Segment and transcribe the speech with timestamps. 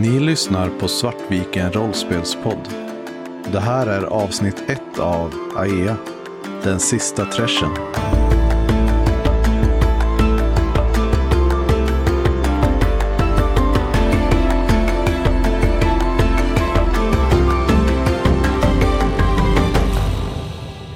[0.00, 2.68] Ni lyssnar på Svartviken rollspelspodd.
[3.52, 5.96] Det här är avsnitt 1 av AEA,
[6.64, 7.70] den sista trashen.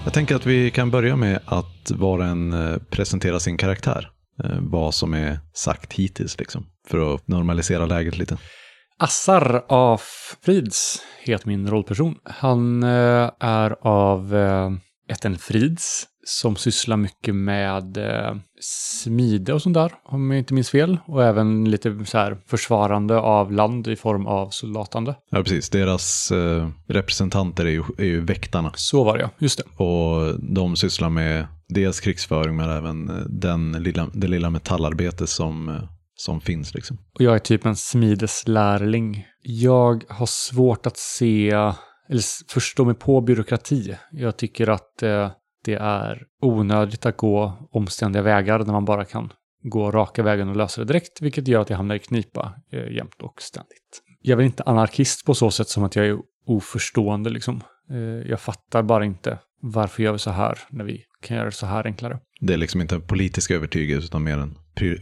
[0.05, 3.57] Jag tänker att vi kan börja med att var och en eh, presentera presenterar sin
[3.57, 4.11] karaktär.
[4.45, 8.39] Eh, vad som är sagt hittills, liksom, för att normalisera läget lite.
[9.03, 10.01] Assar af
[10.45, 12.15] Frids heter min rollperson.
[12.25, 19.93] Han eh, är av eh, Frids som sysslar mycket med eh, smide och sånt där,
[20.05, 20.99] om jag inte minns fel.
[21.07, 25.15] Och även lite så här försvarande av land i form av soldatande.
[25.31, 25.71] Ja, precis.
[25.71, 28.73] Deras eh, representanter är ju, är ju väktarna.
[28.75, 29.85] Så var det ja, just det.
[29.85, 35.69] Och de sysslar med dels krigsföring men även eh, den lilla, det lilla metallarbete som,
[35.69, 35.83] eh,
[36.23, 36.75] som finns.
[36.75, 36.99] Liksom.
[37.15, 39.27] Och jag är typ en smideslärling.
[39.43, 41.51] Jag har svårt att se,
[42.09, 43.97] eller förstå mig på byråkrati.
[44.13, 45.31] Jag tycker att eh,
[45.65, 50.57] det är onödigt att gå omständiga vägar när man bara kan gå raka vägen och
[50.57, 54.03] lösa det direkt, vilket gör att jag hamnar i knipa eh, jämt och ständigt.
[54.21, 57.61] Jag är väl inte anarkist på så sätt som att jag är oförstående liksom.
[57.91, 61.53] Eh, jag fattar bara inte varför gör vi så här när vi kan göra det
[61.53, 62.19] så här enklare.
[62.47, 64.57] Det är liksom inte en politisk övertygelse utan mer en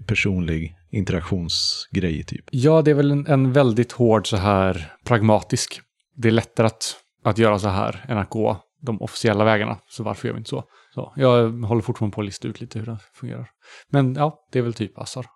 [0.07, 2.45] personlig interaktionsgrej typ.
[2.51, 5.81] Ja, det är väl en, en väldigt hård så här pragmatisk.
[6.17, 9.79] Det är lättare att, att göra så här än att gå de officiella vägarna.
[9.89, 10.65] Så varför gör vi inte så?
[10.95, 13.51] så jag håller fortfarande på att lista ut lite hur det fungerar.
[13.89, 15.27] Men ja, det är väl typ Assar.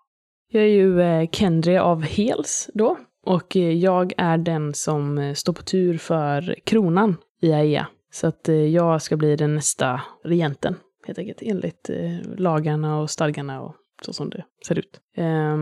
[0.51, 2.99] Jag är ju eh, Kendry av Hels då.
[3.27, 7.87] Och eh, jag är den som eh, står på tur för kronan i AEA.
[8.13, 13.63] Så att jag ska bli den nästa regenten, helt enkelt, enligt eh, lagarna och stadgarna
[13.63, 15.01] och så som det ser ut.
[15.17, 15.57] Eh,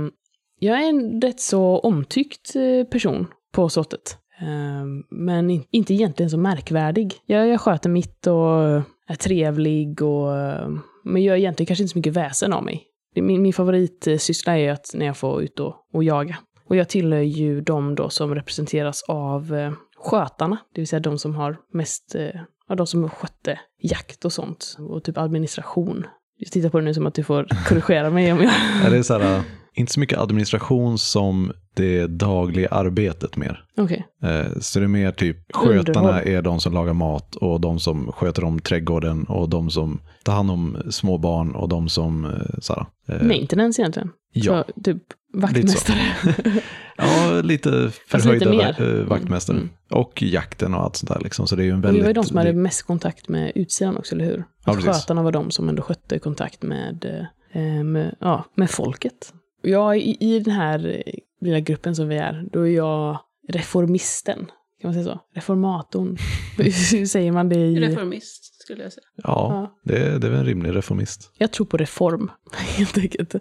[0.58, 4.18] jag är en rätt så omtyckt eh, person på slottet.
[4.40, 7.14] Eh, men in, inte egentligen så märkvärdig.
[7.26, 10.36] Jag, jag sköter mitt och eh, är trevlig och...
[10.38, 10.68] Eh,
[11.04, 12.84] men gör egentligen kanske inte så mycket väsen av mig.
[13.14, 16.38] Min, min favoritsyssla är att när jag får ut och, och jaga.
[16.68, 21.18] Och jag tillhör ju de då som representeras av eh, skötarna, det vill säga de
[21.18, 22.40] som har mest, eh,
[22.72, 24.76] var de som skötte jakt och sånt.
[24.78, 26.06] Och typ administration.
[26.42, 28.52] Jag tittar på det nu som att du får korrigera mig om jag...
[28.84, 29.42] Ja, det är så här, äh,
[29.74, 33.64] inte så mycket administration som det dagliga arbetet mer.
[33.76, 34.06] Okej.
[34.22, 36.28] Eh, Så det är mer typ skötarna Underhåll.
[36.28, 40.32] är de som lagar mat och de som sköter om trädgården och de som tar
[40.32, 44.10] hand om små barn och de som, eh, så här, Maintenance egentligen.
[44.32, 44.64] Ja.
[44.66, 45.02] Så, typ
[45.34, 45.98] vaktmästare.
[46.96, 49.56] ja, lite Fast lite förhöjda eh, vaktmästare.
[49.56, 49.68] Mm.
[49.90, 51.46] Och jakten och allt sånt där liksom.
[51.46, 52.00] Så det är ju en väldigt...
[52.00, 54.44] vi var ju de som hade mest kontakt med utsidan också, eller hur?
[54.64, 59.32] Ja, Att skötarna var de som ändå skötte kontakt med, eh, med, ja, med folket.
[59.62, 63.18] Jag, i, I den här eh, lilla gruppen som vi är, då är jag
[63.48, 64.38] reformisten.
[64.80, 65.20] Kan man säga så?
[65.34, 66.16] Reformatorn.
[66.92, 67.80] Hur säger man det i...
[67.80, 69.04] Reformist skulle jag säga.
[69.16, 69.78] Ja, Ja.
[69.84, 71.30] det, är, det är väl en rimlig reformist.
[71.38, 72.30] Jag tror på reform,
[72.76, 73.34] helt enkelt.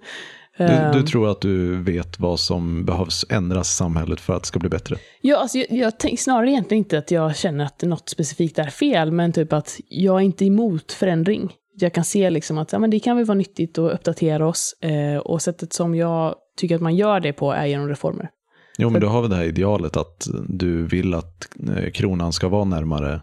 [0.67, 4.43] Du, Ehm, du tror att du vet vad som behövs ändras i samhället för att
[4.43, 4.95] det ska bli bättre?
[5.21, 9.11] Ja, alltså jag, jag snarare egentligen inte att jag känner att något specifikt är fel,
[9.11, 11.53] men typ att jag är inte emot förändring.
[11.79, 14.75] Jag kan se liksom att ja, men det kan väl vara nyttigt att uppdatera oss,
[14.81, 18.29] eh, och sättet som jag tycker att man gör det på är genom reformer.
[18.77, 21.47] Jo, men du har väl det här idealet att du vill att
[21.77, 23.21] eh, kronan ska vara närmare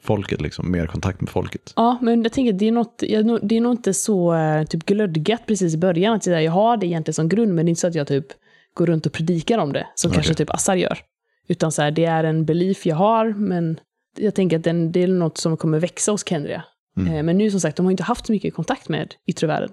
[0.00, 1.72] folket, liksom, mer kontakt med folket.
[1.76, 2.98] Ja, men jag tänker att det är, något,
[3.42, 6.86] det är nog inte så eh, typ glödgat precis i början, att jag har det
[6.86, 8.26] egentligen som grund, men det är inte så att jag typ
[8.74, 10.16] går runt och predikar om det, som Okej.
[10.16, 10.98] kanske typ Assar gör.
[11.48, 13.80] Utan så här, det är en belief jag har, men
[14.18, 16.64] jag tänker att den, det är något som kommer växa hos Kendria.
[16.96, 17.14] Mm.
[17.14, 19.68] Eh, Men nu som sagt, de har inte haft så mycket kontakt med yttre världen.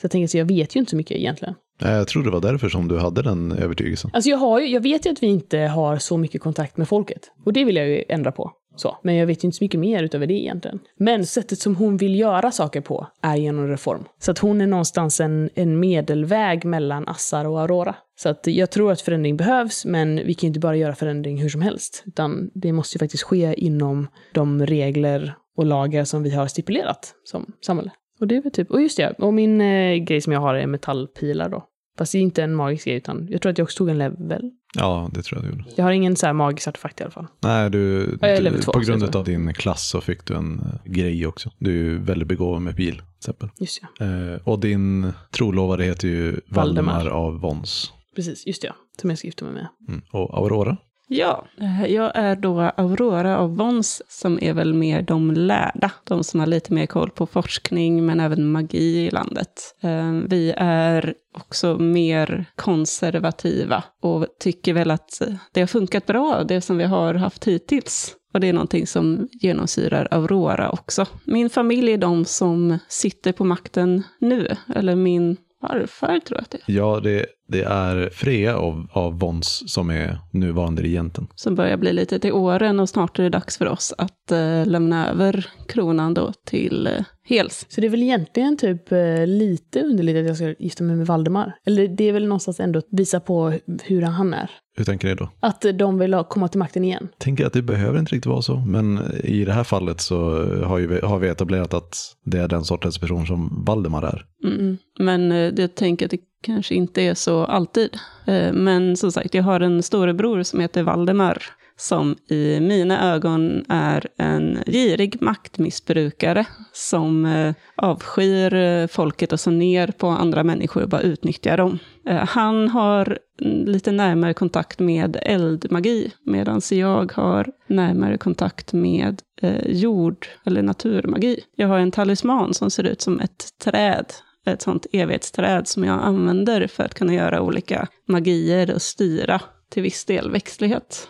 [0.00, 1.54] Så jag tänker så jag vet ju inte så mycket egentligen.
[1.78, 4.10] Jag tror det var därför som du hade den övertygelsen.
[4.14, 6.88] Alltså jag, har ju, jag vet ju att vi inte har så mycket kontakt med
[6.88, 7.20] folket.
[7.44, 8.52] Och det vill jag ju ändra på.
[8.76, 8.96] Så.
[9.02, 10.78] Men jag vet ju inte så mycket mer utöver det egentligen.
[10.98, 14.04] Men sättet som hon vill göra saker på är genom reform.
[14.18, 17.94] Så att hon är någonstans en, en medelväg mellan Assar och Aurora.
[18.18, 21.42] Så att jag tror att förändring behövs, men vi kan ju inte bara göra förändring
[21.42, 22.02] hur som helst.
[22.06, 27.14] Utan det måste ju faktiskt ske inom de regler och lagar som vi har stipulerat
[27.24, 27.90] som samhälle.
[28.20, 30.54] Och det är väl typ, och just det, och min eh, grej som jag har
[30.54, 31.64] är metallpilar då.
[31.98, 33.98] Fast det är inte en magisk grej, utan jag tror att jag också tog en
[33.98, 34.50] level.
[34.78, 35.70] Ja, det tror jag du gjorde.
[35.76, 37.26] Jag har ingen så här magisk artefakt i alla fall.
[37.42, 39.20] Nej, du, Ja, jag är du level två, på så jag grund tror.
[39.20, 41.50] av din klass så fick du en eh, grej också.
[41.58, 43.48] Du är ju väldigt begåvad med pil, till exempel.
[43.60, 47.06] Just ja, Eh, och din trolovare heter ju Valdemar, Valdemar.
[47.06, 47.92] av Vons.
[48.16, 48.72] precis, just ja.
[49.00, 49.66] Som jag ska gifta mig med.
[49.88, 50.02] Mm.
[50.12, 50.76] Och Aurora?
[51.08, 55.90] Ja, eh, jag är då Aurora av Vons, som är väl mer de lärda.
[56.04, 59.74] De som har lite mer koll på forskning, men även magi i landet.
[59.80, 65.22] Eh, vi är också mer konservativa och tycker väl att
[65.52, 68.16] det har funkat bra, det som vi har haft hittills.
[68.34, 71.06] Och det är någonting som genomsyrar Aurora också.
[71.24, 76.50] Min familj är de som sitter på makten nu, eller min farfar tror jag att
[76.50, 76.76] det är.
[76.76, 81.26] Ja, det, det är Freja av, av Vons som är nuvarande regenten.
[81.34, 84.66] Som börjar bli lite till åren och snart är det dags för oss att eh,
[84.66, 87.66] lämna över kronan då till eh, Hels.
[87.68, 91.06] Så det är väl egentligen typ eh, lite underligt att jag ska gifta mig med
[91.06, 91.52] Valdemar?
[91.66, 94.50] Eller det är väl någonstans ändå att visa på hur han är?
[94.76, 95.28] Hur tänker ni då?
[95.40, 97.08] Att de vill ha, komma till makten igen?
[97.18, 100.78] tänker att det behöver inte riktigt vara så, men i det här fallet så har,
[100.78, 104.24] ju, har vi etablerat att det är den sortens person som Valdemar är.
[104.44, 104.76] Mm.
[104.98, 107.90] Men eh, jag tänker att det kanske inte är så alltid.
[108.26, 111.42] Eh, men som sagt, jag har en storebror som heter Valdemar,
[111.76, 119.50] som i mina ögon är en girig maktmissbrukare som eh, avskyr eh, folket och så
[119.50, 121.78] ner på andra människor och bara utnyttjar dem.
[122.08, 123.18] Eh, han har
[123.66, 129.22] lite närmare kontakt med eldmagi, medan jag har närmare kontakt med
[129.66, 131.40] jord eller naturmagi.
[131.56, 134.06] Jag har en talisman som ser ut som ett träd
[134.46, 139.40] ett sånt evighetsträd som jag använder för att kunna göra olika magier och styra
[139.70, 141.08] till viss del växtlighet.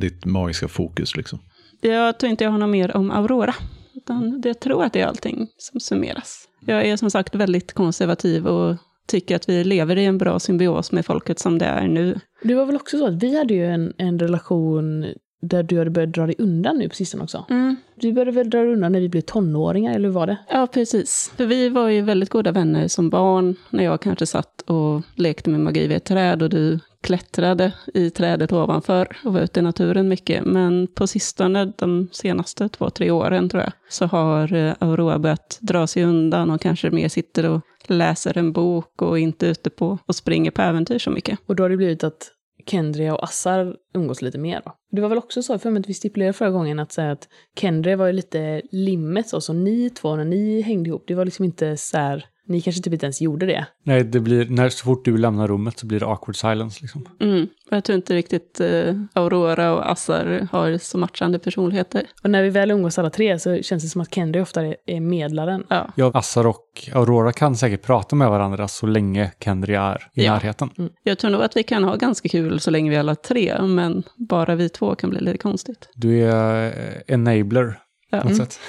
[0.00, 1.38] Ditt magiska fokus liksom.
[1.80, 3.54] Jag tror inte jag har något mer om Aurora.
[3.94, 6.48] Utan jag tror att det är allting som summeras.
[6.66, 8.76] Jag är som sagt väldigt konservativ och
[9.06, 12.20] tycker att vi lever i en bra symbios med folket som det är nu.
[12.42, 15.06] Det var väl också så att vi hade ju en, en relation
[15.42, 17.44] där du hade börjat dra dig undan nu på sistone också.
[17.50, 17.76] Mm.
[17.94, 20.38] Du började väl dra dig undan när vi blev tonåringar, eller hur var det?
[20.50, 21.32] Ja, precis.
[21.36, 25.50] För vi var ju väldigt goda vänner som barn, när jag kanske satt och lekte
[25.50, 29.62] med magi vid ett träd och du klättrade i trädet ovanför och var ute i
[29.62, 30.44] naturen mycket.
[30.44, 35.58] Men på sistone, de senaste två, tre åren tror jag, så har eh, Aurora börjat
[35.60, 39.98] dra sig undan och kanske mer sitter och läser en bok och inte ute på
[40.06, 41.38] och springer på äventyr så mycket.
[41.46, 42.32] Och då har det blivit att
[42.66, 44.72] Kendria och Assar umgås lite mer då.
[44.90, 47.28] Det var väl också så, för att vi stipulerade förra gången att säga att
[47.60, 51.24] Kendria var ju lite limmet så, så ni två när ni hängde ihop, det var
[51.24, 53.66] liksom inte så här ni kanske typ inte ens gjorde det.
[53.84, 56.78] Nej, det blir, när, så fort du lämnar rummet så blir det awkward silence.
[56.82, 57.08] Liksom.
[57.20, 57.46] Mm.
[57.70, 62.06] Jag tror inte riktigt eh, Aurora och Assar har så matchande personligheter.
[62.22, 65.00] Och när vi väl umgås alla tre så känns det som att Kendry ofta är
[65.00, 65.64] medlaren.
[65.68, 65.92] Ja.
[65.94, 70.32] ja, Assar och Aurora kan säkert prata med varandra så länge Kendry är i ja.
[70.32, 70.70] närheten.
[70.78, 70.90] Mm.
[71.02, 74.02] Jag tror nog att vi kan ha ganska kul så länge vi alla tre, men
[74.16, 75.88] bara vi två kan bli lite konstigt.
[75.94, 76.72] Du är
[77.06, 77.78] enabler
[78.10, 78.20] ja.
[78.20, 78.46] på något mm.
[78.46, 78.60] sätt.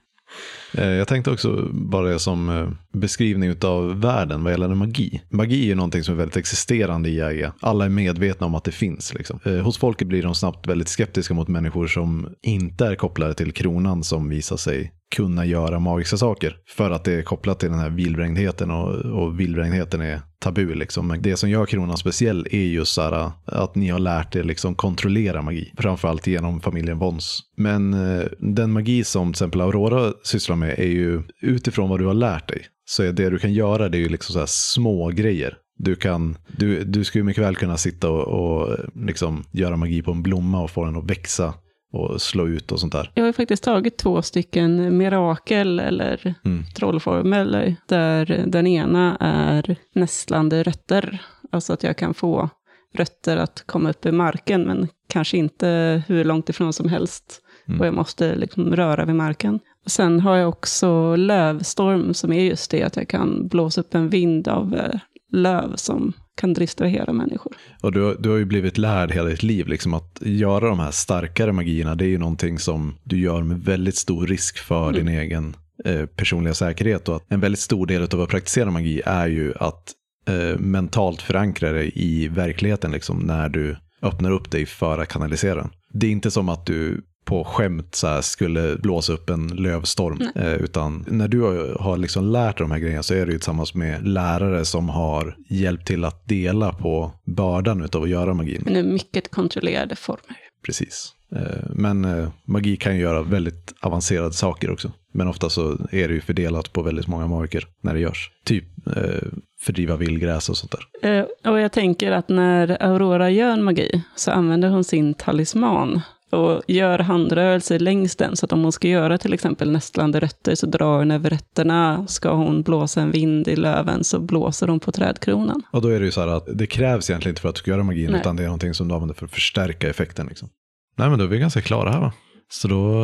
[0.77, 5.21] Eh, jag tänkte också bara det som eh, beskrivning av världen vad gäller magi.
[5.29, 7.53] Magi är ju någonting som är väldigt existerande i AIA.
[7.59, 9.13] Alla är medvetna om att det finns.
[9.13, 9.39] Liksom.
[9.45, 13.51] Eh, hos folket blir de snabbt väldigt skeptiska mot människor som inte är kopplade till
[13.51, 16.57] kronan som visar sig kunna göra magiska saker.
[16.67, 20.73] För att det är kopplat till den här vilvrängdheten och, och vilvrängdheten är tabu.
[20.73, 21.07] Liksom.
[21.07, 24.43] Men det som gör kronan speciell är just här, äh, att ni har lärt er
[24.43, 25.73] liksom kontrollera magi.
[25.77, 27.39] Framförallt genom familjen Vons.
[27.57, 32.05] Men eh, den magi som till exempel Aurora sysslar med är ju utifrån vad du
[32.05, 32.65] har lärt dig.
[32.85, 35.57] Så det du kan göra det är ju liksom så här små grejer.
[35.77, 40.11] Du, kan, du, du skulle mycket väl kunna sitta och, och liksom göra magi på
[40.11, 41.53] en blomma och få den att växa
[41.93, 43.11] och slå ut och sånt där.
[43.13, 46.63] Jag har faktiskt tagit två stycken mirakel eller mm.
[46.75, 51.21] trollformler, där den ena är nästlande rötter.
[51.51, 52.49] Alltså att jag kan få
[52.93, 57.41] rötter att komma upp i marken, men kanske inte hur långt ifrån som helst.
[57.67, 57.79] Mm.
[57.79, 59.59] Och jag måste liksom röra vid marken.
[59.85, 63.95] Och sen har jag också lövstorm, som är just det att jag kan blåsa upp
[63.95, 64.99] en vind av eh,
[65.31, 67.53] löv som kan distrahera människor.
[67.81, 70.91] Och du, du har ju blivit lärd hela ditt liv, liksom att göra de här
[70.91, 75.05] starkare magierna, det är ju någonting som du gör med väldigt stor risk för mm.
[75.05, 77.09] din egen eh, personliga säkerhet.
[77.09, 79.93] Och att en väldigt stor del av att praktisera magi är ju att
[80.27, 85.55] eh, mentalt förankra dig i verkligheten, liksom, när du öppnar upp dig för att kanalisera
[85.55, 85.69] den.
[85.93, 90.21] Det är inte som att du på skämt så här, skulle blåsa upp en lövstorm.
[90.35, 91.41] Eh, utan när du
[91.79, 94.89] har, liksom lärt dig de här grejerna så är det ju tillsammans med lärare som
[94.89, 98.61] har hjälpt till att dela på bördan av att göra magin.
[98.65, 100.37] Men det är mycket kontrollerade former.
[100.65, 101.13] Precis.
[101.35, 104.91] Eh, men eh, magi kan ju göra väldigt avancerade saker också.
[105.13, 108.31] Men ofta så är det ju fördelat på väldigt många magiker när det görs.
[108.45, 109.27] Typ eh,
[109.61, 111.25] fördriva vildgräs och sånt där.
[111.51, 116.01] Och jag tänker att när Aurora gör magi så använder hon sin talisman
[116.33, 118.35] och gör handrörelser längs den.
[118.35, 122.07] Så att om hon ska göra till exempel nästlande rötter så drar hon över rötterna.
[122.07, 125.61] Ska hon blåsa en vind i löven så blåser hon på trädkronan.
[125.71, 127.59] Och då är det ju så här att det krävs egentligen inte för att du
[127.59, 128.19] ska göra magin, Nej.
[128.19, 130.27] utan det är någonting som du använder för att förstärka effekten.
[130.27, 130.49] Liksom.
[130.97, 132.13] Nej, men då är vi ganska klara här va?
[132.49, 133.01] Så då,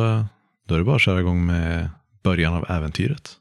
[0.68, 1.90] då är det bara att köra igång med
[2.22, 3.36] början av äventyret.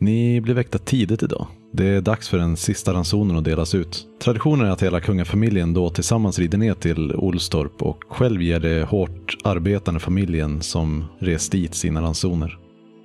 [0.00, 1.46] Ni blir väckta tidigt idag.
[1.72, 4.06] Det är dags för den sista ransonen att delas ut.
[4.22, 8.84] Traditionen är att hela kungafamiljen då tillsammans rider ner till Olstorp och själv ger det
[8.88, 12.58] hårt arbetande familjen som rest dit sina ransoner.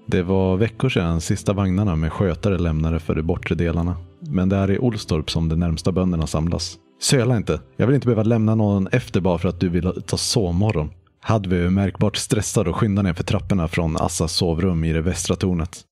[0.05, 3.95] Det var veckor sedan sista vagnarna med skötare lämnade för de bortre delarna.
[4.19, 6.77] Men det är i Olstorp som de närmsta bönderna samlas.
[7.01, 7.59] Söla inte.
[7.77, 10.89] Jag vill inte behöva lämna någon efter bara för att du vill ta sovmorgon.
[11.21, 15.35] Hadvi är märkbart stressad och skyndar ner för trapporna från Assas sovrum i det västra
[15.35, 15.85] tornet.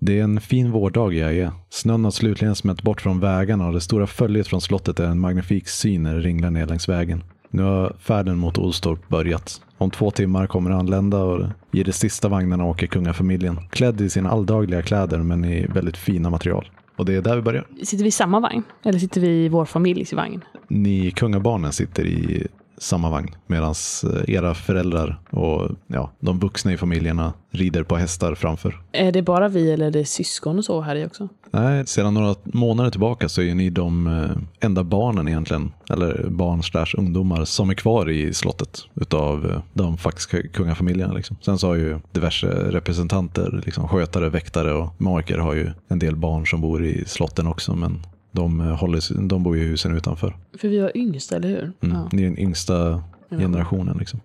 [0.00, 1.52] Det är en fin vårdag i Aja.
[1.70, 5.20] Snön har slutligen smält bort från vägarna och det stora följet från slottet är en
[5.20, 7.22] magnifik syn när det ringlar ner längs vägen.
[7.50, 9.60] Nu har färden mot Olstorp börjat.
[9.78, 13.58] Om två timmar kommer anlända och i de sista vagnarna åker kungafamiljen.
[13.70, 16.70] Klädd i sina alldagliga kläder men i väldigt fina material.
[16.96, 17.66] Och det är där vi börjar.
[17.84, 18.62] Sitter vi i samma vagn?
[18.84, 20.44] Eller sitter vi i vår familjs vagn?
[20.68, 22.46] Ni kungabarnen sitter i
[22.78, 23.74] samma vagn medan
[24.26, 28.80] era föräldrar och ja, de vuxna i familjerna rider på hästar framför.
[28.92, 31.28] Är det bara vi eller är det syskon och så här i också?
[31.50, 36.62] Nej, sedan några månader tillbaka så är ni de eh, enda barnen egentligen, eller barn
[36.62, 41.12] slash ungdomar som är kvar i slottet utav eh, de faktiska kungafamiljerna.
[41.12, 41.36] Liksom.
[41.40, 46.16] Sen så har ju diverse representanter, liksom skötare, väktare och marker har ju en del
[46.16, 49.96] barn som bor i slotten också, men de, eh, håller, de bor ju i husen
[49.96, 50.36] utanför.
[50.58, 51.72] För vi var yngst, eller hur?
[51.80, 51.96] Mm.
[51.96, 52.08] Ja.
[52.12, 53.96] Ni är den yngsta generationen.
[53.98, 54.20] Liksom.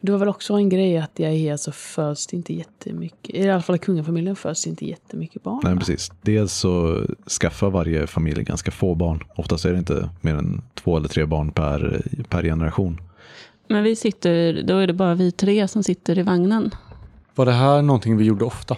[0.00, 3.50] Det var väl också en grej att i Aea så föds det inte jättemycket, i
[3.50, 5.60] alla fall kungafamiljen föds det inte jättemycket barn.
[5.64, 6.12] Nej, precis.
[6.22, 7.04] Dels så
[7.40, 9.24] skaffar varje familj ganska få barn.
[9.36, 13.00] Oftast är det inte mer än två eller tre barn per, per generation.
[13.68, 16.70] Men vi sitter, då är det bara vi tre som sitter i vagnen.
[17.34, 18.76] Var det här någonting vi gjorde ofta?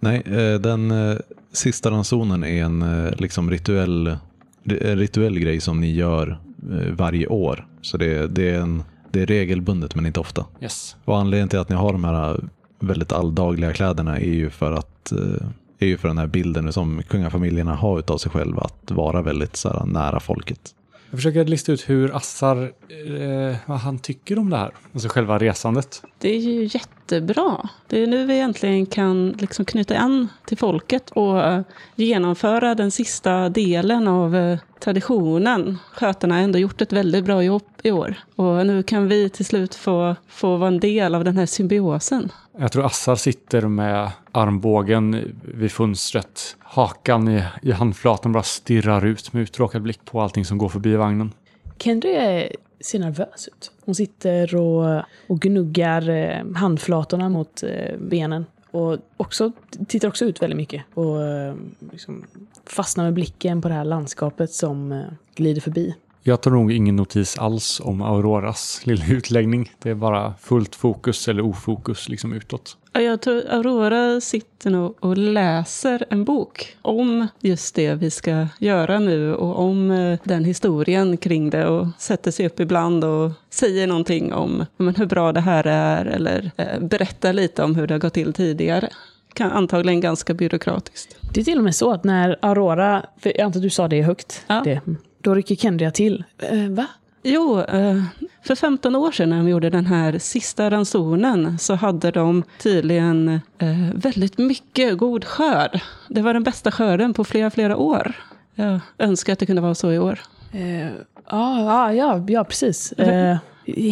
[0.00, 1.16] Nej, eh, den eh,
[1.52, 4.16] sista ransonen är en eh, liksom rituell,
[4.64, 6.40] en rituell grej som ni gör
[6.70, 7.66] eh, varje år.
[7.80, 10.46] Så det, det, är en, det är regelbundet men inte ofta.
[10.62, 10.96] Yes.
[11.04, 12.40] Och anledningen till att ni har de här
[12.78, 15.46] väldigt alldagliga kläderna är ju för att eh,
[15.78, 19.56] är ju för den här bilden som kungafamiljerna har utav sig själva att vara väldigt
[19.56, 20.74] så här, nära folket.
[21.10, 24.70] Jag försöker lista ut hur Assar, eh, vad han tycker om det här.
[24.92, 26.02] Alltså själva resandet.
[26.18, 27.68] Det är ju jättebra.
[27.86, 31.62] Det är nu vi äntligen kan liksom knyta an till folket och eh,
[31.94, 35.78] genomföra den sista delen av eh, traditionen.
[35.92, 38.14] Skötarna har ändå gjort ett väldigt bra jobb i år.
[38.36, 42.32] Och nu kan vi till slut få, få vara en del av den här symbiosen.
[42.58, 46.56] Jag tror Assar sitter med armbågen vid fönstret.
[46.72, 50.96] Hakan i, i handflatan bara stirrar ut med uttråkad blick på allting som går förbi
[50.96, 51.32] vagnen.
[51.78, 53.72] Kendry är- ser nervös ut.
[53.84, 58.46] Hon sitter och, och gnuggar eh, handflatorna mot eh, benen.
[58.70, 59.52] Och också,
[59.88, 60.84] tittar också ut väldigt mycket.
[60.94, 61.54] Och eh,
[61.92, 62.24] liksom
[62.66, 65.94] fastnar med blicken på det här landskapet som glider förbi.
[66.22, 69.72] Jag tar nog ingen notis alls om Auroras lilla utläggning.
[69.82, 72.76] Det är bara fullt fokus eller ofokus liksom utåt.
[72.92, 78.46] Ja, Jag tror Aurora sitter nog och läser en bok om just det vi ska
[78.58, 83.30] göra nu och om eh, den historien kring det och sätter sig upp ibland och
[83.50, 87.86] säger någonting om men hur bra det här är eller eh, berättar lite om hur
[87.86, 88.88] det har gått till tidigare.
[89.34, 91.16] Kan, antagligen ganska byråkratiskt.
[91.34, 94.02] Det är till och med så att när Aurora, jag antar att du sa det
[94.02, 94.60] högt, Ja.
[94.64, 94.80] det,
[95.22, 96.24] då rycker Kendria till.
[96.38, 96.86] Eh, va?
[97.22, 98.02] Jo, eh,
[98.42, 103.28] för 15 år sedan när de gjorde den här sista ransonen så hade de tydligen
[103.58, 105.80] eh, väldigt mycket god skörd.
[106.08, 108.12] Det var den bästa skörden på flera, flera år.
[108.54, 110.20] Jag önskar att det kunde vara så i år.
[110.52, 110.88] Eh,
[111.30, 111.92] ja,
[112.28, 112.94] ja, precis.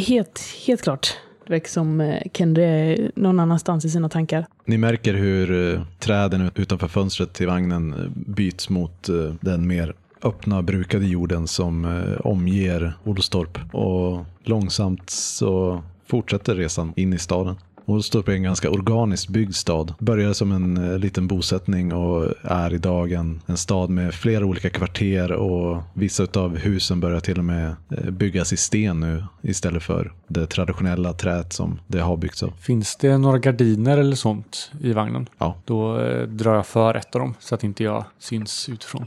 [0.06, 1.16] Helt, helt klart.
[1.46, 4.46] Det verkar som Kendry är någon annanstans i sina tankar.
[4.64, 9.08] Ni märker hur träden utanför fönstret till vagnen byts mot
[9.40, 13.74] den mer öppna brukade jorden som eh, omger Olstorp.
[13.74, 17.56] Och långsamt så fortsätter resan in i staden.
[17.88, 19.94] Olstorp är en ganska organiskt byggd stad.
[19.98, 24.70] Började som en eh, liten bosättning och är idag en, en stad med flera olika
[24.70, 29.82] kvarter och vissa av husen börjar till och med eh, byggas i sten nu istället
[29.82, 32.52] för det traditionella träet som det har byggts av.
[32.60, 35.28] Finns det några gardiner eller sånt i vagnen?
[35.38, 35.56] Ja.
[35.64, 39.06] Då drar jag för ett av dem så att inte jag syns utifrån.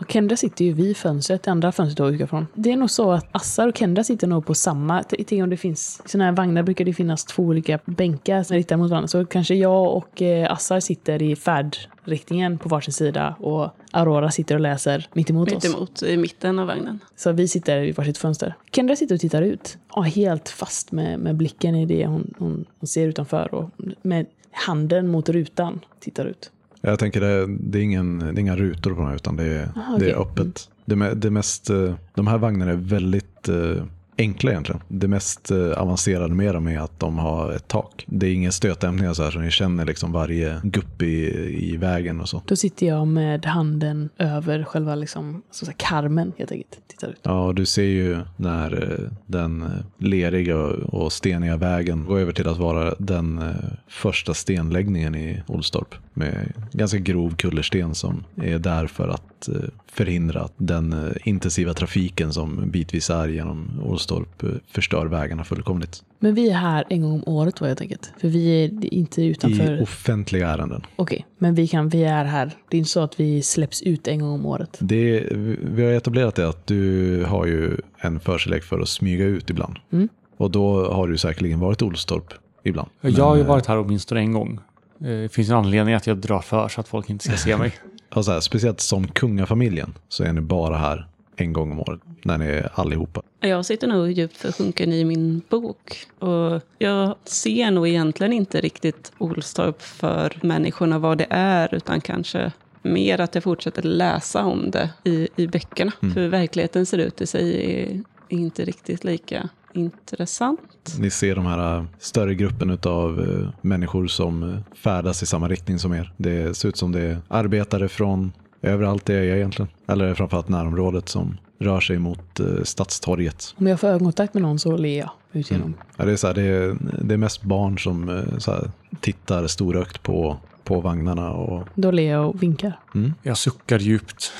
[0.00, 2.46] Och Kendra sitter ju vid fönstret, det andra fönstret då utgår från.
[2.54, 5.56] Det är nog så att Assar och Kendra sitter nog på samma, tänk om det
[5.56, 9.08] finns, i sådana här vagnar brukar det finnas två olika bänkar som riktar mot varandra.
[9.08, 14.54] Så kanske jag och eh, Assar sitter i färdriktningen på varsin sida och Aurora sitter
[14.54, 15.64] och läser mitt emot Mitt oss.
[15.64, 17.00] emot, i mitten av vagnen.
[17.16, 18.54] Så vi sitter i varsitt fönster.
[18.72, 19.78] Kendra sitter och tittar ut.
[19.94, 23.70] Ja, helt fast med, med blicken i det hon, hon, hon ser utanför och
[24.02, 26.50] med handen mot rutan tittar ut.
[26.90, 29.68] Jag tänker det, det, är ingen, det är inga rutor på här utan det är,
[29.76, 30.42] Aha, det är okej.
[30.42, 30.68] öppet.
[30.84, 33.84] Det, det mest, eh, de här vagnarna är väldigt eh,
[34.18, 34.80] enkla egentligen.
[34.88, 38.04] Det mest eh, avancerade med dem är att de har ett tak.
[38.06, 41.26] Det är inga stötämningar så här så ni känner liksom varje gupp i,
[41.72, 42.42] i vägen och så.
[42.46, 46.80] Då sitter jag med handen över själva liksom, så att karmen helt enkelt.
[46.88, 47.20] Tittar ut.
[47.22, 49.68] Ja, och du ser ju när eh, den eh,
[49.98, 53.40] leriga och, steniga vägen går över till att vara den
[53.88, 55.94] första stenläggningen i Olstorp.
[56.14, 59.48] Med ganska grov kullersten som är där för att
[59.92, 66.02] förhindra den intensiva trafiken som bitvis är genom Olstorp eh, förstör vägarna fullkomligt.
[66.18, 68.12] Men vi är här en gång om året då helt enkelt.
[68.20, 69.78] För vi är inte utanför.
[69.80, 70.82] I offentliga ärenden.
[70.96, 72.50] Okej, men vi, kan, vi är här.
[72.68, 74.76] Det är inte så att vi släpps ut en gång om året.
[74.80, 75.28] Det,
[75.62, 79.78] vi har etablerat det att du har ju en förkärlek för att smyga ut ibland.
[79.92, 80.08] Mm.
[80.36, 82.34] Och då har du säkerligen varit Olstorp
[82.64, 82.88] ibland.
[83.00, 84.60] Jag har ju eh, varit här åtminstone en gång.
[85.00, 87.56] Eh, Det finns en anledning att jag drar för så att folk inte ska se
[87.56, 87.72] mig.
[88.14, 92.00] Ja, så här, speciellt som kungafamiljen så är ni bara här en gång om året.
[92.22, 93.22] När ni är allihopa.
[93.40, 96.06] Jag sitter nog djupt försjunken i min bok.
[96.18, 102.52] Och jag ser nog egentligen inte riktigt Olstorp för människorna vad det är, utan kanske
[102.82, 105.92] mer att jag fortsätter läsa om det i, i böckerna.
[106.00, 110.96] För hur verkligheten ser ut i sig är inte riktigt lika intressant.
[110.98, 115.48] Ni ser de här äh, större gruppen av äh, människor som äh, färdas i samma
[115.48, 116.12] riktning som er.
[116.16, 118.32] Det ser ut som det är arbetare från
[118.66, 119.68] överallt är egentligen.
[119.86, 123.54] Eller framförallt närområdet som rör sig mot äh, Stadstorget.
[123.56, 125.74] Om jag får ögonkontakt med någon så ler jag ut genom.
[125.96, 128.70] Ja, det, är så här, det, är, det är mest barn som äh, så här,
[129.00, 131.30] tittar storögt på, på vagnarna.
[131.30, 132.80] Och, Då ler jag och vinkar.
[133.22, 134.32] Jag suckar djupt.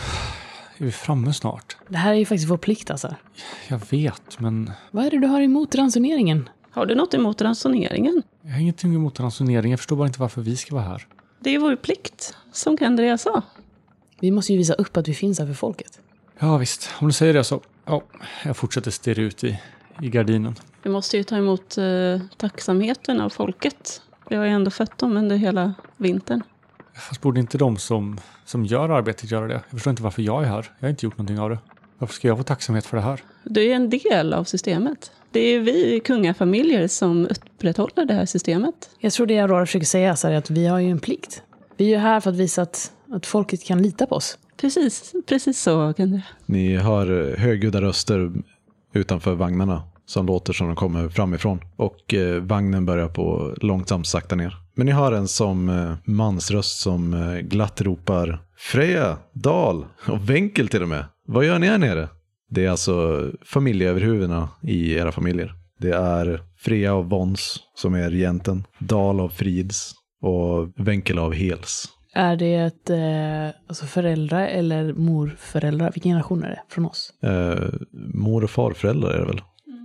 [0.78, 1.76] Är vi framme snart?
[1.88, 3.14] Det här är ju faktiskt vår plikt alltså.
[3.68, 6.49] Jag vet, men Vad är det du har emot ransoneringen?
[6.71, 8.23] Har du något emot ransoneringen?
[8.42, 9.71] jag har ingenting emot ransonering.
[9.71, 11.06] Jag förstår bara inte varför vi ska vara här.
[11.40, 13.42] Det är vår plikt, som Kendria sa.
[14.21, 16.01] Vi måste ju visa upp att vi finns här för folket.
[16.39, 16.91] Ja, visst.
[17.01, 17.61] Om du säger det så.
[17.85, 18.03] Ja,
[18.45, 19.61] jag fortsätter stirra ut i,
[20.03, 20.55] i gardinen.
[20.83, 21.85] Vi måste ju ta emot eh,
[22.37, 24.03] tacksamheten av folket.
[24.29, 26.43] Vi har ju ändå fött dem under hela vintern.
[26.95, 29.55] Fast borde inte de som, som gör arbetet göra det?
[29.55, 30.71] Jag förstår inte varför jag är här.
[30.79, 31.59] Jag har inte gjort någonting av det.
[31.99, 33.21] Varför ska jag få tacksamhet för det här?
[33.45, 35.11] Du är en del av systemet.
[35.31, 38.91] Det är vi kungafamiljer som upprätthåller det här systemet.
[38.99, 41.43] Jag tror det Aurora försöker säga så är att vi har ju en plikt.
[41.76, 44.38] Vi är ju här för att visa att, att folket kan lita på oss.
[44.56, 46.23] Precis, precis så Kendria.
[46.47, 48.32] Ni hör äh, högljudda röster
[48.92, 51.60] utanför vagnarna som låter som de kommer framifrån.
[51.76, 54.56] Och eh, vagnen börjar på långsamt sakta ner.
[54.75, 60.69] Men ni hör en som eh, mansröst som eh, glatt ropar Freja, Dal och Wenkel
[60.69, 61.04] till och med.
[61.26, 62.08] Vad gör ni här nere?
[62.50, 65.54] Det är alltså familjeöverhuvudena i era familjer.
[65.78, 71.88] Det är Freja av Vons som är regenten, Dal av Frids och Wenkel av Hels.
[72.17, 75.91] Är det ett, eh, alltså föräldrar eller morföräldrar?
[75.95, 77.13] Vilken generation är det från oss?
[77.23, 77.65] Eh,
[78.15, 79.41] mor och farföräldrar är det väl?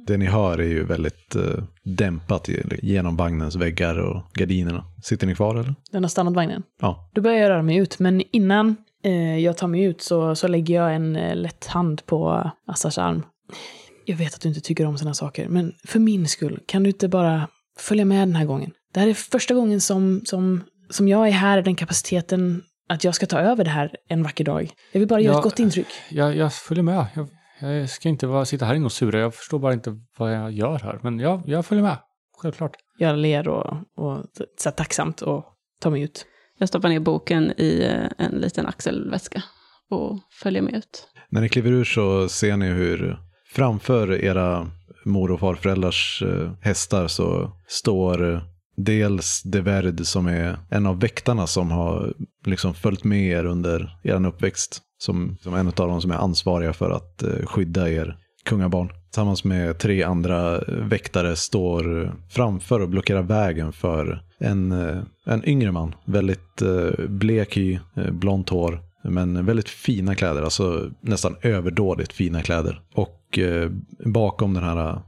[0.08, 2.50] Det ni hör är ju väldigt eh, dämpat
[2.82, 4.86] genom vagnens väggar och gardinerna.
[5.04, 5.76] Sitter ni kvar eller?
[5.92, 6.64] Den har stannat vagnen.
[6.82, 7.10] Ja.
[7.14, 10.48] Då börjar jag röra mig ut, men innan eh, jag tar mig ut så, så
[10.48, 13.24] lägger jag en eh, lätt hand på Assars arm.
[14.06, 16.90] Jag vet att du inte tycker om sådana saker, men för min skull, kan du
[16.90, 18.72] inte bara följa med den här gången?
[18.94, 23.04] Det här är första gången som, som, som jag är här i den kapaciteten att
[23.04, 24.72] jag ska ta över det här en vacker dag.
[24.92, 25.40] Jag vill bara göra Ja.
[25.40, 25.88] ett gott intryck.
[26.10, 27.06] Jag, jag följer med.
[27.14, 27.28] Jag,
[27.74, 29.20] jag ska inte vara, sitta här inne och sura.
[29.20, 31.00] Jag förstår bara inte vad jag gör här.
[31.04, 31.98] Men ja, jag följer med.
[32.38, 32.72] Självklart.
[32.98, 34.24] Jag ler och, och
[34.58, 35.46] så här tacksamt och
[35.82, 36.26] tar mig ut.
[36.58, 39.44] Jag stoppar ner boken i eh, en liten axelväska
[39.90, 41.08] och följer med ut.
[41.30, 43.18] När ni kliver ur så ser ni hur
[43.56, 44.72] framför era
[45.06, 48.42] mor och farföräldrars eh, hästar så står
[48.78, 52.14] dels Deverd som är en av väktarna som har
[52.46, 54.82] liksom följt med er under er uppväxt.
[54.98, 58.90] Som, som en av dem som är ansvariga för att eh, skydda er kungabarn.
[59.10, 65.46] Tillsammans med tre andra eh, väktare står framför och blockerar vägen för en, eh, en
[65.46, 65.96] yngre man.
[66.06, 66.62] Väldigt
[67.08, 67.80] blek hy,
[68.12, 68.80] blont hår.
[69.04, 72.82] Men väldigt fina kläder, alltså nästan överdådigt fina kläder.
[72.94, 73.40] Och
[74.06, 75.02] bakom den här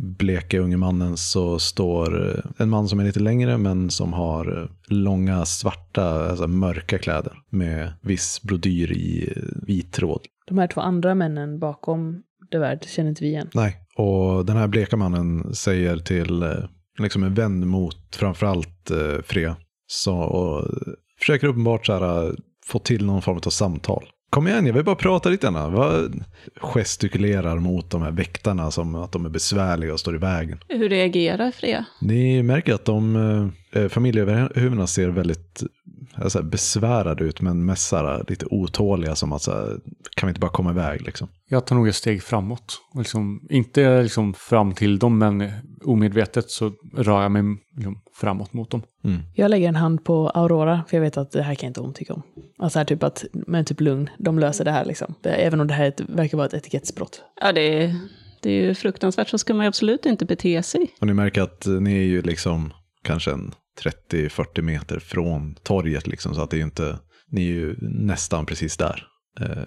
[0.00, 4.62] bleka unge mannen så står eh, en man som är lite längre men som har
[4.62, 10.20] eh, långa svarta, alltså mörka kläder med viss brodyr i eh, vit tråd.
[10.46, 13.50] De här två andra männen bakom det värld känner inte vi igen.
[13.54, 16.44] Nej, och den här bleka mannen säger till
[16.98, 18.90] liksom är vänd mot framförallt
[19.24, 19.56] Freja.
[19.86, 20.66] Så, och
[21.18, 22.34] försöker uppenbart så här,
[22.66, 24.08] få till någon form av samtal.
[24.30, 25.72] Kom igen, jag vill bara prata lite grann.
[25.72, 26.24] Vad
[26.56, 30.58] gestikulerar mot de här väktarna som att de är besvärliga och står i vägen.
[30.68, 31.84] Hur reagerar Freja?
[32.00, 33.16] Ni märker att de
[33.72, 35.62] eh, familjeöverhuvudena ser väldigt
[36.14, 39.80] alltså, besvärade ut, men mest så här, lite otåliga som att så här,
[40.16, 41.28] kan vi inte bara komma iväg liksom.
[41.48, 42.80] Jag tar nog ett steg framåt.
[42.92, 45.50] Och liksom, inte liksom fram till dem, men
[45.84, 47.42] omedvetet så rör jag mig
[47.76, 48.82] liksom framåt mot dem.
[49.04, 49.20] Mm.
[49.34, 51.94] Jag lägger en hand på Aurora, för jag vet att det här kan inte hon
[51.94, 52.22] tycka om.
[52.58, 55.14] Alltså här typ att, men typ lugn, de löser det här liksom.
[55.22, 57.22] Även om det här ett, verkar vara ett etikettsbrott.
[57.40, 57.96] Ja, det är,
[58.40, 59.28] det är ju fruktansvärt.
[59.28, 60.86] Så ska man ju absolut inte bete sig.
[61.00, 63.54] Och ni märker att ni är ju liksom kanske en
[64.10, 66.98] 30-40 meter från torget liksom, så att det är inte,
[67.30, 69.06] ni är ju nästan precis där.
[69.40, 69.62] Eh,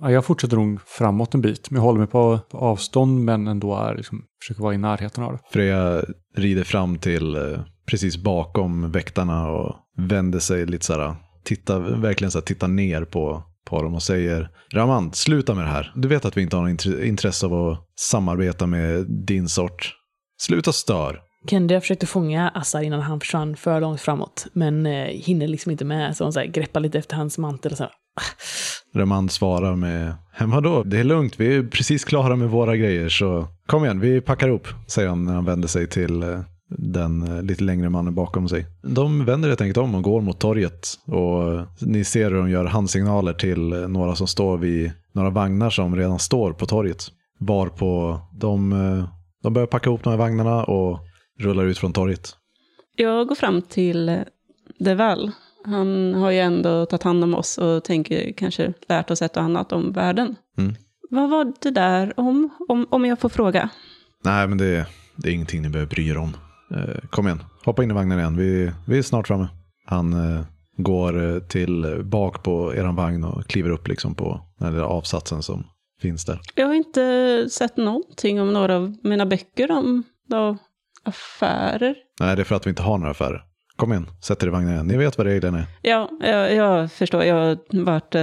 [0.00, 3.46] Ja, Jag fortsätter nog framåt en bit, men jag håller mig på, på avstånd, men
[3.48, 5.38] ändå är liksom, försöker vara i närheten av det.
[5.52, 6.02] Freja
[6.36, 12.30] rider fram till eh, precis bakom väktarna och vänder sig lite så här, titta, verkligen
[12.30, 15.92] så här, titta ner på, på dem och säger Raman, sluta med det här.
[15.96, 19.92] Du vet att vi inte har något int- intresse av att samarbeta med din sort.
[20.40, 21.20] Sluta stör.
[21.46, 25.84] Kendria försökte fånga Assar innan han försvann för långt framåt, men eh, hinner liksom inte
[25.84, 26.16] med.
[26.16, 28.98] Så hon så här, greppar lite efter hans mantel och så här, ah.
[28.98, 33.08] Raman svarar med, "Men vadå, det är lugnt, vi är precis klara med våra grejer
[33.08, 36.40] så kom igen, vi packar ihop, säger han när han vänder sig till eh,
[36.78, 38.66] den eh, lite längre mannen bakom sig.
[38.82, 42.50] De vänder helt enkelt om och går mot torget och eh, ni ser hur de
[42.50, 47.04] gör handsignaler till några som står vid några vagnar som redan står på torget.
[47.38, 48.70] Varpå de,
[49.42, 50.98] de börjar packa ihop de här vagnarna och
[51.40, 52.36] rullar ut från torget.
[52.96, 54.24] Jag går fram till
[54.78, 55.30] Deval.
[55.64, 59.42] Han har ju ändå tagit hand om oss och tänker kanske lärt oss ett och
[59.42, 60.36] annat om världen.
[60.58, 60.74] Mm.
[61.10, 63.68] Vad var det där om, om, om jag får fråga?
[64.24, 66.36] Nej, men det, det är ingenting ni behöver bry er om.
[66.74, 68.36] Eh, kom igen, hoppa in i vagnen igen.
[68.36, 69.48] Vi, vi är snart framme.
[69.86, 70.44] Han eh,
[70.76, 75.42] går eh, till bak på eran vagn och kliver upp liksom på den där avsatsen
[75.42, 75.64] som
[76.02, 76.40] finns där.
[76.54, 80.58] Jag har inte sett någonting om några av mina böcker om då,
[81.04, 81.94] affärer.
[82.20, 83.44] Nej, det är för att vi inte har några affärer.
[83.76, 84.86] Kom igen, sätt er i vagnen igen.
[84.86, 85.66] Ni vet vad reglerna är.
[85.82, 87.24] Ja, jag, jag förstår.
[87.24, 88.14] Jag har varit...
[88.14, 88.22] Eh,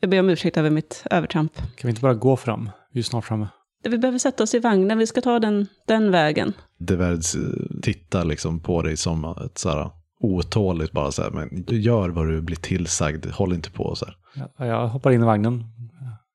[0.00, 1.56] jag ber om ursäkt över mitt övertramp.
[1.56, 2.70] Kan vi inte bara gå fram?
[2.92, 3.48] Vi är snart framme.
[3.84, 4.98] Vi behöver sätta oss i vagnen.
[4.98, 6.52] Vi ska ta den, den vägen.
[6.78, 7.40] Deverds eh,
[7.82, 12.28] tittar liksom på dig som ett så här otåligt bara så här, men gör vad
[12.28, 14.16] du blir tillsagd, håll inte på så här.
[14.58, 15.64] Ja, Jag hoppar in i vagnen,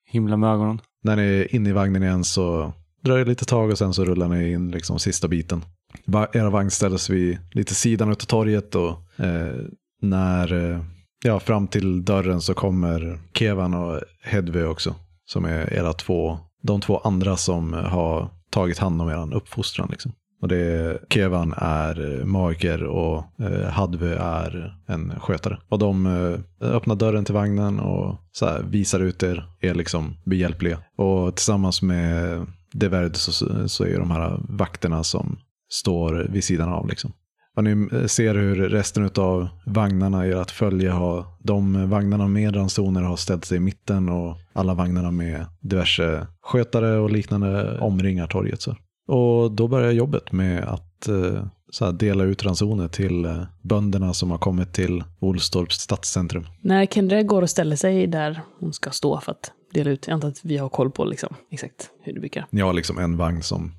[0.06, 0.82] himlar med ögonen.
[1.04, 4.28] När ni är inne i vagnen igen så dröjer lite tag och sen så rullar
[4.28, 5.66] ni in liksom sista biten.
[6.06, 8.90] Va- Era vagn ställs vid lite sidan av torget och
[9.26, 9.56] eh,
[10.02, 10.80] när, eh,
[11.24, 14.96] ja fram till dörren så kommer Kevan och Hedvig också.
[15.26, 20.12] Som är era två, de två andra som har tagit hand om er uppfostran liksom.
[20.42, 25.60] Och det är, Kevan är eh, magiker och eh, Hadve är en skötare.
[25.70, 30.16] Och de eh, öppnar dörren till vagnen och så här, visar ut er, är liksom
[30.26, 30.80] behjälpliga.
[30.98, 36.88] Och tillsammans med Deverd så, så är de här vakterna som står vid sidan av.
[36.88, 37.14] Liksom.
[37.56, 42.56] Och ni eh, ser hur resten av vagnarna i ert följe har, de vagnarna med
[42.56, 48.28] ransoner har ställt sig i mitten och alla vagnarna med diverse skötare och liknande omringar
[48.28, 48.62] torget.
[48.62, 48.76] Så.
[49.10, 51.44] Och då börjar jobbet med att eh,
[51.82, 56.48] här, dela ut ransoner till eh, bönderna som har kommit till Olstorps stadscentrum.
[56.62, 60.14] När Kendra går och ställer sig där hon ska stå för att dela ut, jag
[60.14, 62.46] antar att vi har koll på liksom, exakt hur det brukar.
[62.50, 63.72] Ni har liksom en vagn som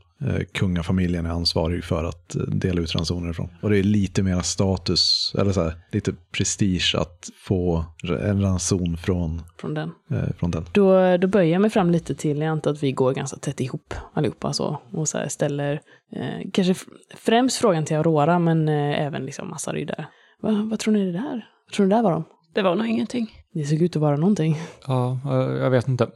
[0.52, 3.48] kungafamiljen är ansvarig för att eh, dela ut ransoner ifrån.
[3.62, 7.84] Och det är lite mera status, eller så här, lite prestige att få
[8.20, 9.90] en ranson från, Från den.
[10.10, 10.64] eh, från den.
[10.72, 13.60] Då, då böjer jag mig fram lite till, jag antar att vi går ganska tätt
[13.60, 15.80] ihop allihopa så, och så här ställer
[16.16, 16.74] eh, kanske
[17.16, 20.06] främst frågan till Aurora men eh, även liksom Massary där.
[20.42, 21.46] Va, vad tror ni det där?
[21.66, 22.24] Vad tror ni det där var de?
[22.54, 23.30] Det var nog ingenting.
[23.54, 24.56] Det såg ut att vara någonting.
[24.86, 26.08] Ja, eh, jag vet inte.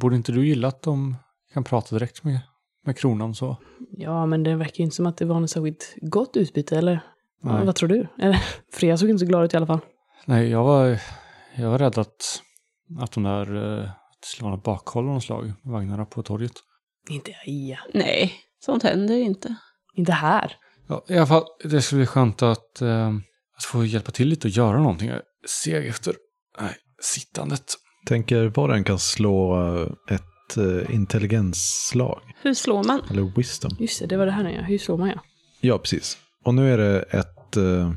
[0.00, 1.16] Borde inte du gilla att de
[1.54, 2.40] kan prata direkt med,
[2.86, 3.56] med kronan så?
[3.90, 7.00] Ja, men det verkar ju inte som att det var något särskilt gott utbyte, eller?
[7.42, 7.66] Ja, Nej.
[7.66, 8.06] vad tror du?
[8.18, 9.80] Eller, Freja såg inte så glad ut i alla fall.
[10.26, 10.98] Nej, jag var,
[11.56, 12.42] jag var rädd att,
[13.00, 16.22] att de där, eh, att det skulle vara något bakhåll av något slag, vagnarna på
[16.22, 16.52] torget.
[17.08, 17.80] Inte Aia.
[17.94, 19.54] Nej, sånt händer inte.
[19.94, 20.56] Inte här.
[20.88, 23.08] Ja, i alla fall, det skulle bli skönt att, eh,
[23.56, 25.08] att få hjälpa till lite och göra någonting.
[25.08, 26.14] Jag är seg efter
[26.60, 27.74] nej, sittandet.
[28.06, 29.88] Tänker var och en kan slå eh,
[30.50, 33.00] ett eh, intelligensslag, Hur slår man?
[33.10, 33.70] eller wisdom.
[33.78, 34.62] Just det, det var det här nu ja.
[34.62, 35.20] Hur slår man ja?
[35.60, 36.18] Ja, precis.
[36.44, 37.92] Och nu är det ett, eh,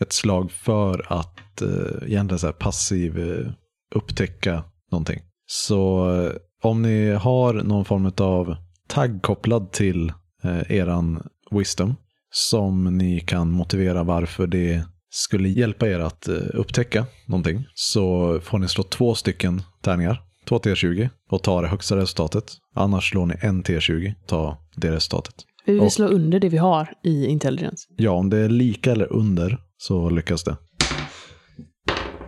[0.00, 3.50] ett slag för att eh, egentligen så här passiv eh,
[3.94, 5.20] upptäcka någonting.
[5.46, 8.56] Så eh, om ni har någon form av
[8.88, 10.12] tagg kopplad till
[10.44, 11.94] eh, eran wisdom
[12.30, 18.58] som ni kan motivera varför det skulle hjälpa er att eh, upptäcka någonting så får
[18.58, 22.44] ni slå två stycken tärningar, två T20 och ta det högsta resultatet.
[22.74, 25.34] Annars slår ni en T20, ta det resultatet.
[25.66, 27.86] Vi vill Och- slå under det vi har i intelligence.
[27.96, 30.56] Ja, om det är lika eller under så lyckas det.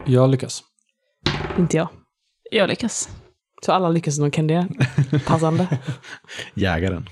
[0.07, 0.63] Jag lyckas.
[1.59, 1.89] Inte jag.
[2.51, 3.09] Jag lyckas.
[3.67, 4.69] Så alla lyckas som de kan det.
[5.27, 5.79] Passande.
[6.55, 7.09] Jägaren.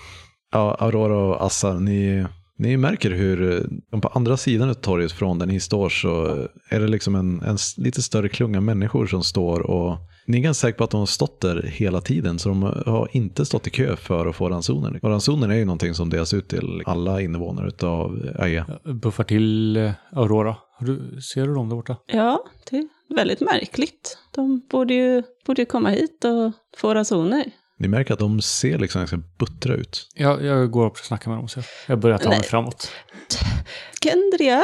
[0.52, 2.26] Ja, Aurora och Assa, ni,
[2.58, 3.52] ni märker hur
[3.92, 6.26] eh, på andra sidan av torget från där ni står så
[6.70, 10.66] är det liksom en, en lite större klunga människor som står och ni är ganska
[10.66, 13.70] säkra på att de har stått där hela tiden så de har inte stått i
[13.70, 14.98] kö för att få ransoner.
[15.02, 18.66] Och ransoner är ju någonting som delas ut till alla invånare av Aja.
[18.84, 20.56] Jag buffar till eh, Aurora.
[20.80, 21.96] Du, ser du dem där borta?
[22.06, 24.18] Ja, det är väldigt märkligt.
[24.34, 27.44] De borde ju, borde ju komma hit och få ransoner.
[27.78, 30.08] Ni märker att de ser liksom ganska buttra ut.
[30.14, 31.48] Jag, jag går upp och snackar med dem.
[31.48, 32.48] Så jag, börjar ta mig Nej.
[32.48, 32.90] framåt.
[34.02, 34.62] Kendria?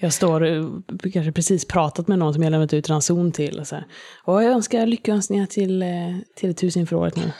[0.00, 0.64] Jag står, eh,
[1.12, 3.58] kanske precis pratat med någon som jag lämnat ut ranson till.
[3.60, 3.84] Och, så här.
[4.24, 5.88] och jag önskar lyckönskningar till, eh,
[6.36, 7.32] till ett hus inför året nu.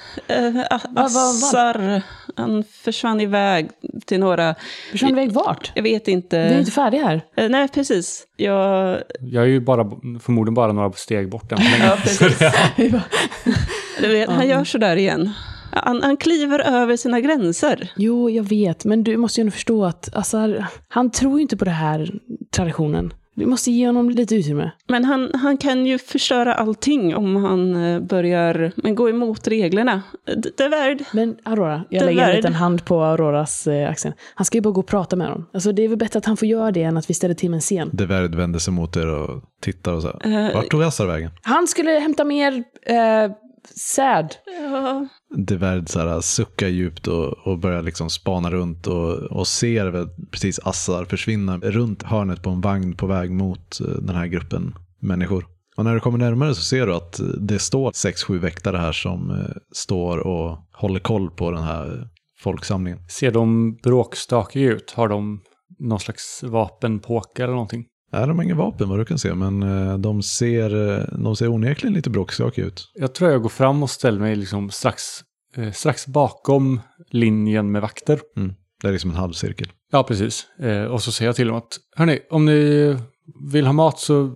[0.90, 1.25] Vad- vad?
[1.27, 2.03] Assar,
[2.37, 3.68] han försvann iväg
[4.07, 4.55] till några,
[4.90, 5.73] Försvann iväg vart?
[5.75, 6.37] jag vet inte.
[6.49, 7.21] Vi är inte färdiga här.
[7.37, 8.27] Eh, nej, precis.
[8.37, 9.90] Jag, Jag är ju bara,
[10.21, 12.38] förmodligen bara några steg bort än ja, precis.
[14.29, 15.33] Han gör sådär igen.
[15.73, 17.93] Han, han kliver över sina gränser.
[17.97, 20.55] jo, jag vet, men du måste ju ändå förstå att alltså,
[20.89, 22.11] han tror ju inte på den här
[22.57, 23.13] traditionen.
[23.35, 24.71] Du måste ge honom lite utrymme.
[24.89, 30.03] Men han, han kan ju förstöra allting om han eh, börjar men gå emot reglerna.
[30.37, 31.05] Det, det är värd.
[31.13, 32.37] Men Aurora, jag Det lägger en värld.
[32.37, 34.13] liten hand på Auroras eh, axel.
[34.35, 35.47] Han ska ju bara gå och prata med honom.
[35.53, 37.51] Alltså det är väl bättre att han får göra det än att vi ställer till
[37.51, 37.91] med en scen.
[37.93, 40.09] Deverd vänder sig mot er och tittar och så.
[40.25, 41.31] Eh, Vart tog Assar vägen?
[41.43, 42.53] Han skulle hämta mer
[42.87, 43.31] eh,
[43.66, 44.35] säd.
[44.62, 49.87] Ja, Deverd så här, suckar djupt och, och börjar liksom spana runt och, och ser
[49.87, 54.27] väl precis Assar försvinna runt hörnet på en vagn på väg mot eh, den här
[54.27, 55.47] gruppen människor.
[55.77, 58.92] Och när du kommer närmare så ser du att det står sex, sju väktare här
[58.92, 63.09] som eh, står och håller koll på den här folksamlingen.
[63.09, 64.90] Ser de bråkstakiga ut?
[64.90, 65.40] Har de
[65.79, 67.85] någon slags vapenpåkar eller någonting?
[68.12, 71.37] Nej, de har inga vapen vad du kan se, men eh, de ser, eh, de
[71.37, 72.92] ser onekligen lite bråkskakiga ut.
[72.94, 75.03] Jag tror jag går fram och ställer mig liksom strax,
[75.57, 78.21] eh, strax bakom linjen med vakter.
[78.83, 79.68] Det är liksom en halvcirkel.
[79.92, 80.47] Ja, precis.
[80.90, 82.97] Och så säger jag till dem att, hörni, om ni
[83.53, 84.35] vill ha mat så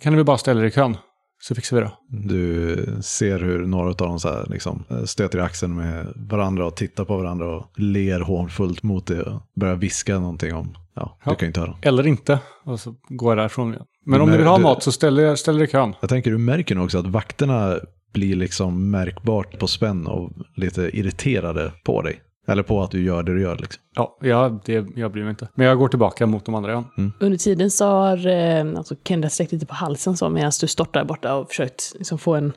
[0.00, 0.96] kan ni väl bara ställa er i kön.
[1.42, 1.92] Så fixar vi det.
[2.08, 6.76] Du ser hur några av dem så här, liksom, stöter i axeln med varandra och
[6.76, 11.30] tittar på varandra och ler hånfullt mot det och börjar viska någonting om, ja, Ja.
[11.30, 11.74] du kan ju inte höra.
[11.82, 12.38] Eller inte.
[12.64, 13.84] Och så går jag därifrån igen.
[14.06, 15.94] Men Du om ni vill ha du- mat så ställ er, ställ er i kön.
[16.00, 17.76] Jag tänker du märker nog också att vakterna
[18.12, 22.20] blir liksom märkbart på spänn och lite irriterade på dig.
[22.48, 23.82] Eller på att du gör det du gör liksom.
[23.94, 25.48] Ja, ja det, jag bryr mig inte.
[25.54, 27.12] Men jag går tillbaka mot de andra igen.
[27.20, 30.92] Under tiden så har eh, alltså Kendra sträckt lite på halsen så medan du stått
[30.92, 32.52] där borta och försökt liksom, få en, ja,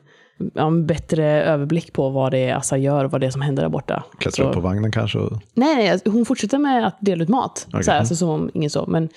[0.54, 3.62] en bättre överblick på vad det är Assa gör och vad det är som händer
[3.62, 4.04] där borta.
[4.18, 7.28] Klättrar upp på vagnen kanske och Nej, nej, alltså, hon fortsätter med att dela ut
[7.28, 7.66] mat.
[7.68, 7.84] Okej.
[7.84, 8.86] Så här, alltså, som om ingen så.
[8.86, 9.08] Men,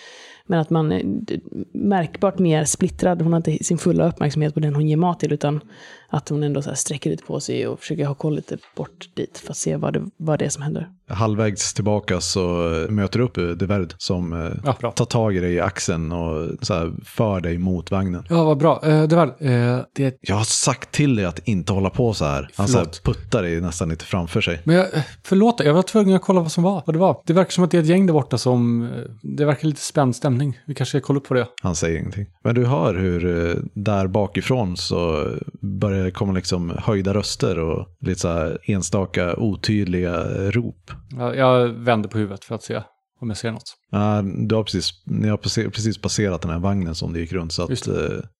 [0.46, 1.40] men att man är d-
[1.72, 3.22] märkbart mer splittrad.
[3.22, 5.62] Hon har inte sin fulla uppmärksamhet på den hon ger mat till, utan
[6.10, 9.10] att hon ändå så här sträcker lite på sig och försöker ha koll lite bort
[9.16, 10.90] dit för att se vad det, vad det är som händer.
[11.08, 12.40] halvvägs tillbaka så
[12.90, 16.50] möter du upp eh, Deverd som eh, Ja, tar tag i dig i axeln och
[16.62, 18.26] så här, för dig mot vagnen.
[18.30, 18.80] Ja, vad bra.
[18.80, 22.50] Det var, eh, det, Jag har sagt till dig att inte hålla på så här.
[22.56, 24.62] Han så här puttar dig nästan lite framför sig.
[24.64, 24.88] men jag,
[25.24, 26.84] förlåt, jag var tvungen att kolla vad som var.
[26.86, 27.22] Vad det var.
[27.26, 28.90] Det verkar som att det är ett gäng där borta som...
[29.22, 30.60] Det verkar lite spänd stämning.
[30.66, 31.48] Vi kanske ska kolla upp på det.
[31.62, 32.26] Han säger ingenting.
[32.44, 33.20] Men du hör hur
[33.74, 35.28] där bakifrån så
[35.62, 40.92] börjar det kommer liksom höjda röster och lite så här enstaka otydliga rop.
[41.18, 42.82] Jag, jag vänder på huvudet för att se
[43.22, 43.76] om jag ser något.
[43.92, 45.38] Ja, du har precis, ni har
[45.70, 47.52] precis passerat den här vagnen som det gick runt.
[47.54, 47.94] Så att, eh,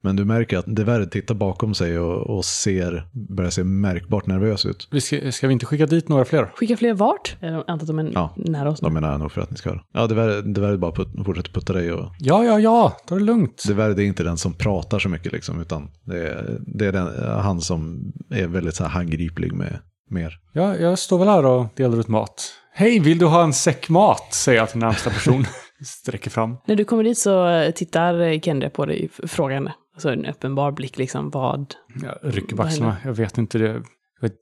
[0.04, 4.66] men du märker att Deverd tittar bakom sig och, och ser, börjar se märkbart nervös
[4.66, 4.88] ut.
[4.92, 6.52] Vi ska, ska vi inte skicka dit några fler?
[6.56, 7.38] Skicka fler vart?
[7.42, 8.82] Jag antar att de är Ja, nära oss.
[8.82, 8.86] nu.
[8.86, 9.82] De är nära nog för att ni ska höra.
[9.94, 12.98] Ja, Deverd, Deverd bara put, fortsätter putta dig och Ja, ja, ja.
[13.08, 13.64] Ta det lugnt.
[13.68, 17.24] Deverd är inte den som pratar så mycket liksom, utan det är, det är den,
[17.42, 19.80] han som är väldigt så här handgriplig med
[20.12, 20.40] mer.
[20.54, 22.52] Ja, jag står väl här och delar ut mat.
[22.72, 24.34] Hej, vill du ha en säck mat?
[24.34, 25.46] Säger jag till närmsta person.
[25.86, 26.58] Sträcker fram.
[26.66, 29.74] När du kommer dit så eh, tittar Kendra på dig frågande.
[29.94, 31.76] Alltså en uppenbar blick liksom, vad?
[32.02, 32.98] Jag rycker på axlarna.
[33.06, 33.84] Jag vet inte det.
[34.22, 34.34] Ett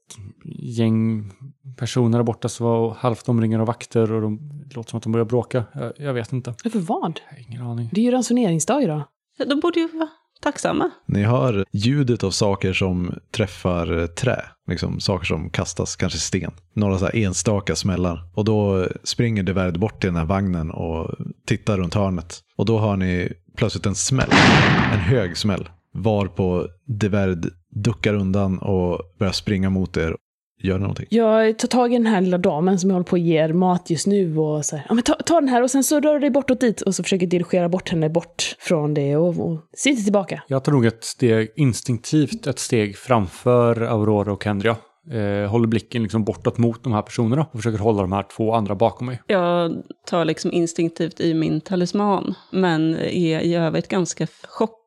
[0.60, 1.24] gäng
[1.78, 5.04] personer där borta som var halvt omringade av vakter och de, det låter som att
[5.04, 5.64] de börjar bråka.
[5.74, 6.54] Jag, jag vet inte.
[6.72, 7.20] För vad?
[7.30, 7.90] Jag har ingen aning.
[7.92, 9.04] Det är ju ransoneringsdag idag.
[9.38, 10.10] de borde ju vara
[10.48, 10.90] tacksamma.
[11.06, 14.42] Ni hör ljudet av saker som träffar trä.
[14.68, 16.52] Liksom saker som kastas, kanske sten.
[16.74, 18.30] Några så här enstaka smällar.
[18.34, 21.16] Och då springer Deverd bort till den här vagnen och
[21.48, 22.40] tittar runt hörnet.
[22.58, 24.30] Och då hör ni plötsligt en smäll.
[24.94, 25.70] En hög smäll.
[25.94, 30.16] Varpå Deverd duckar undan och börjar springa mot er.
[30.60, 31.06] Gör ni någonting?
[31.10, 33.90] Jag tar tag i den här lilla damen som jag håller på att ge mat
[33.90, 36.20] just nu och säger ja men ta, ta den här och sen så rör du
[36.20, 39.90] dig bortåt dit och så försöker dirigera bort henne bort från det och, och se
[39.90, 40.44] inte tillbaka.
[40.48, 44.78] Jag tar nog ett steg, instinktivt ett steg framför Aurora och Kendria.
[45.12, 48.54] Eh, håller blicken liksom bortåt mot de här personerna och försöker hålla de här två
[48.54, 49.22] andra bakom mig.
[49.28, 49.72] Jag
[50.06, 54.78] tar liksom instinktivt i min talisman, men är i övrigt ganska chockad,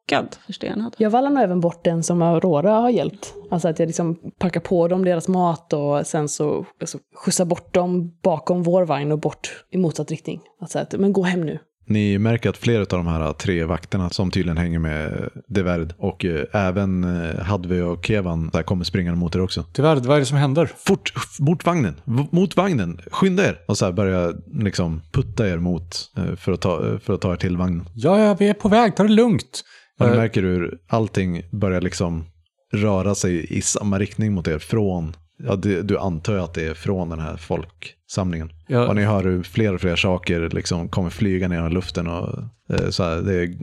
[0.46, 0.94] förstenad.
[0.99, 3.35] Jag vallar nog även bort den som Aurora har hjälpt.
[3.51, 7.75] Alltså att jag liksom packar på dem deras mat och sen så alltså, skjutsar bort
[7.75, 10.40] dem bakom vår vagn och bort i motsatt riktning.
[10.68, 11.59] Säga att, men gå hem nu.
[11.90, 16.25] Ni märker att flera av de här tre vakterna som tydligen hänger med Deverd och
[16.25, 19.64] eh, även eh, Hadve och Kevan där kommer springande mot er också.
[19.73, 20.70] Tyvärr, vad är det som händer?
[20.77, 23.59] Fort, mot vagnen, mot vagnen, skynda er!
[23.68, 27.33] Och så här börjar liksom putta er mot eh, för att ta, för att ta
[27.33, 27.88] er till vagnen.
[27.94, 29.64] Ja, ja, vi är på väg, ta det lugnt.
[30.00, 32.24] Och ni Eh, märker hur allting börjar liksom
[32.72, 36.66] röra sig i samma riktning mot er från, ja du, du antar ju att det
[36.66, 38.52] är från den här folksamlingen.
[38.66, 38.88] Ja.
[38.88, 42.38] Och ni hör hur fler och fler saker liksom kommer flyga ner i luften och
[42.72, 43.54] eh, så här, det är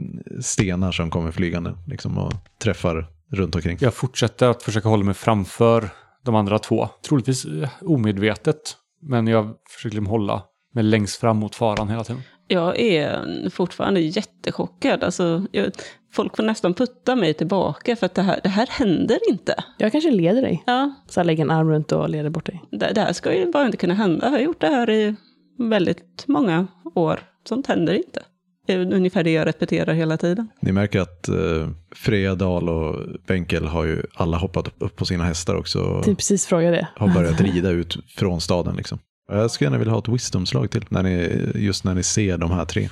[0.42, 3.78] stenar som kommer flygande liksom och träffar runt omkring.
[3.80, 5.88] Jag fortsätter att försöka hålla mig framför
[6.24, 6.88] de andra två.
[7.08, 8.76] Troligtvis eh, omedvetet.
[9.02, 10.42] Men jag försöker liksom hålla
[10.74, 12.22] mig längst fram mot faran hela tiden.
[12.48, 15.04] Jag är fortfarande jättechockad.
[15.04, 15.70] Alltså, jag,
[16.12, 19.54] folk får nästan putta mig tillbaka för att det här, det här händer inte.
[19.78, 20.62] Jag kanske leder dig.
[20.66, 22.62] Ja, Så jag lägger en arm runt och leder bort dig.
[22.70, 24.26] det, det här ska ju bara inte kunna hända.
[24.26, 25.14] Jag har gjort det här i
[25.58, 27.20] väldigt många år.
[27.48, 28.22] Sånt händer inte.
[28.66, 30.48] Det är ungefär det jag repeterar hela tiden.
[30.60, 35.24] Ni märker att eh, Freja Dahl och Benkel har ju alla hoppat upp på sina
[35.24, 36.88] hästar också och Tänkte precis fråga det.
[36.96, 38.76] har börjat rida ut från staden.
[38.76, 38.98] Liksom.
[39.32, 42.50] Jag skulle gärna vilja ha ett wisdomslag till, när ni, just när ni ser de
[42.50, 42.88] här tre.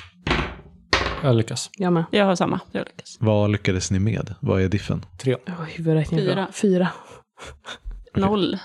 [1.22, 1.70] Jag lyckas.
[1.77, 2.05] Jag med.
[2.11, 3.16] Jag har samma, jag lyckas.
[3.20, 4.35] Vad lyckades ni med?
[4.40, 5.05] Vad är diffen?
[5.18, 5.37] Tre.
[5.68, 6.49] Huvudräkningen är bra.
[6.53, 6.53] Fyra.
[6.53, 6.88] Fyra.
[8.27, 8.59] Noll.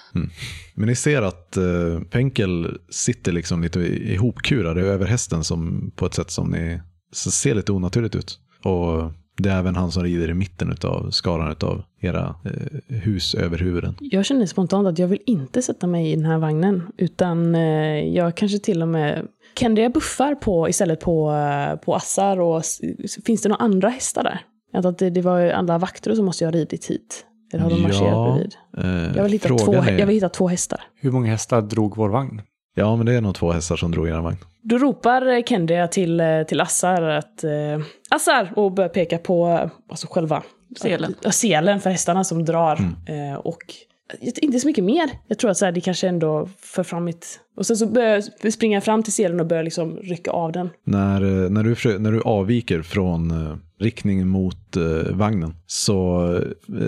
[0.76, 3.80] Men ni ser att eh, Penkel sitter liksom lite
[4.14, 6.82] ihopkurad över hästen som, på ett sätt som ni
[7.14, 8.40] ser lite onaturligt ut.
[8.64, 13.36] Och det är även han som rider i mitten av skaran av era eh, hus
[13.36, 13.96] över huvuden.
[14.00, 16.84] Jag känner spontant att jag vill inte sätta mig i den här vagnen.
[16.98, 17.62] Utan eh,
[18.16, 19.28] jag kanske till och med...
[19.60, 22.62] Kendria buffar på, istället på, eh, på Assar och
[23.26, 24.40] finns det några andra hästar där?
[24.74, 27.26] Jag att det, det var ju alla vakter som måste jag ha ridit hit.
[27.54, 28.56] Eller har de marscherat bredvid?
[28.78, 30.82] eh, Jag vill, hitta två, är- jag vill hitta två hästar.
[30.96, 32.42] Hur många hästar drog vår vagn?
[32.76, 34.38] Ja, men det är nog två hästar som drog er vagn.
[34.64, 37.52] Då ropar eh, Kendria till, eh, till Assar att eh,
[38.10, 38.54] Assar!
[38.56, 40.44] Och börjar peka på eh, alltså själva
[40.80, 41.16] Selen.
[41.22, 42.74] Ja, selen för hästarna som drar.
[43.08, 43.58] Eh, och
[44.22, 45.10] jag- inte så mycket mer.
[45.28, 47.40] Jag tror att så här, det kanske ändå för fram mitt...
[47.58, 50.70] Och sen så börjar jag springa fram till selen och börjar liksom rycka av den.
[50.86, 53.34] När, när, du, när du avviker från
[53.80, 56.40] riktningen mot eh, vagnen så,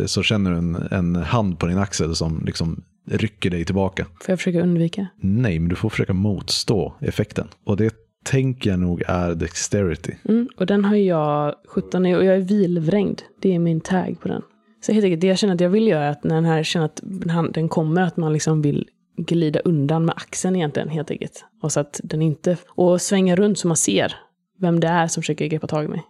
[0.05, 4.03] så känner du en, en hand på din axel som liksom rycker dig tillbaka.
[4.05, 5.07] Får jag försöka undvika?
[5.21, 7.47] Nej, men du får försöka motstå effekten.
[7.65, 10.13] Och det tänker jag nog är dexterity.
[10.29, 13.21] Mm, och den har jag 17 i och jag är vilvrängd.
[13.41, 14.41] Det är min tag på den.
[14.85, 16.63] Så helt enkelt, det jag känner att jag vill göra är att när den här
[16.63, 18.87] känner att han- den kommer, att man liksom vill
[19.17, 21.45] glida undan med axeln egentligen, helt enkelt.
[21.61, 22.57] Och så att den inte...
[22.67, 24.15] Och svänga runt så man ser
[24.59, 26.03] vem det är som försöker greppa tag i mig.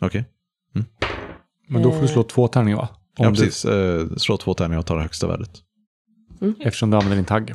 [0.00, 0.24] Okej.
[1.68, 2.88] Men då får du slå två tärningar va?
[3.18, 3.64] Om Ja, du- precis.
[3.64, 5.50] Eh, slå två tärningar och ta det högsta värdet.
[6.60, 7.54] Eftersom du använder din tagg.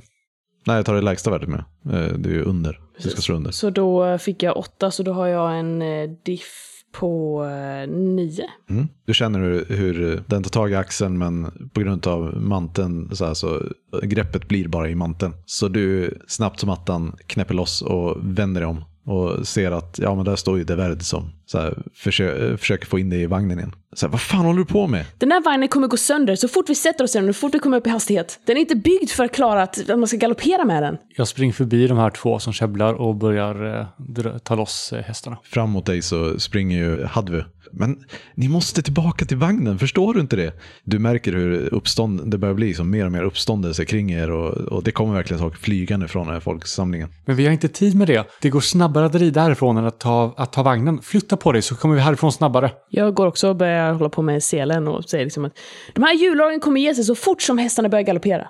[0.68, 1.60] Nej, jag tar det lägsta värdet med.
[1.86, 2.80] Eh, det är ju under.
[3.04, 3.52] Du ska slå under.
[3.52, 8.50] Så då fick jag åtta, så då har jag en eh, diff på eh, nio.
[8.70, 8.88] Mm.
[9.06, 13.26] Du känner hur, hur den tar tag i axeln men på grund av manteln så,
[13.26, 13.62] här, så
[14.04, 15.34] greppet blir bara i manteln.
[15.46, 20.16] Så du snabbt som attan knäpper loss och vänder dig om och ser att ja
[20.16, 23.58] men där står ju Deverd som så här, försö- försöker få in dig i vagnen
[23.58, 23.76] igen.
[23.94, 25.06] Så här, vad fan håller du på med?
[25.18, 27.40] Den här vagnen kommer gå sönder så fort vi sätter oss i den och så
[27.40, 28.40] fort vi kommer upp i hastighet.
[28.46, 30.98] Den är inte byggd för att klara att, att man ska galoppera med den.
[31.18, 35.38] Jag springer förbi de här två som käbblar och börjar eh, ta loss eh, hästarna.
[35.44, 37.44] Fram mot dig så springer ju Hadvu.
[37.72, 38.04] Men
[38.36, 40.54] ni måste tillbaka till vagnen, förstår du inte det?
[40.84, 44.54] Du märker hur uppstånd, det börjar bli som mer och mer uppståndelse kring er och,
[44.54, 47.10] och det kommer verkligen saker flygande från den här folksamlingen.
[47.26, 48.28] Men vi har inte tid med det.
[48.42, 51.02] Det går snabbare att rida härifrån än att ta, att ta vagnen.
[51.02, 52.72] Flytta på dig så kommer vi härifrån snabbare.
[52.90, 55.54] Jag går också och börjar hålla på med selen och säger liksom att
[55.94, 58.48] de här hjullagen kommer ge sig så fort som hästarna börjar galoppera.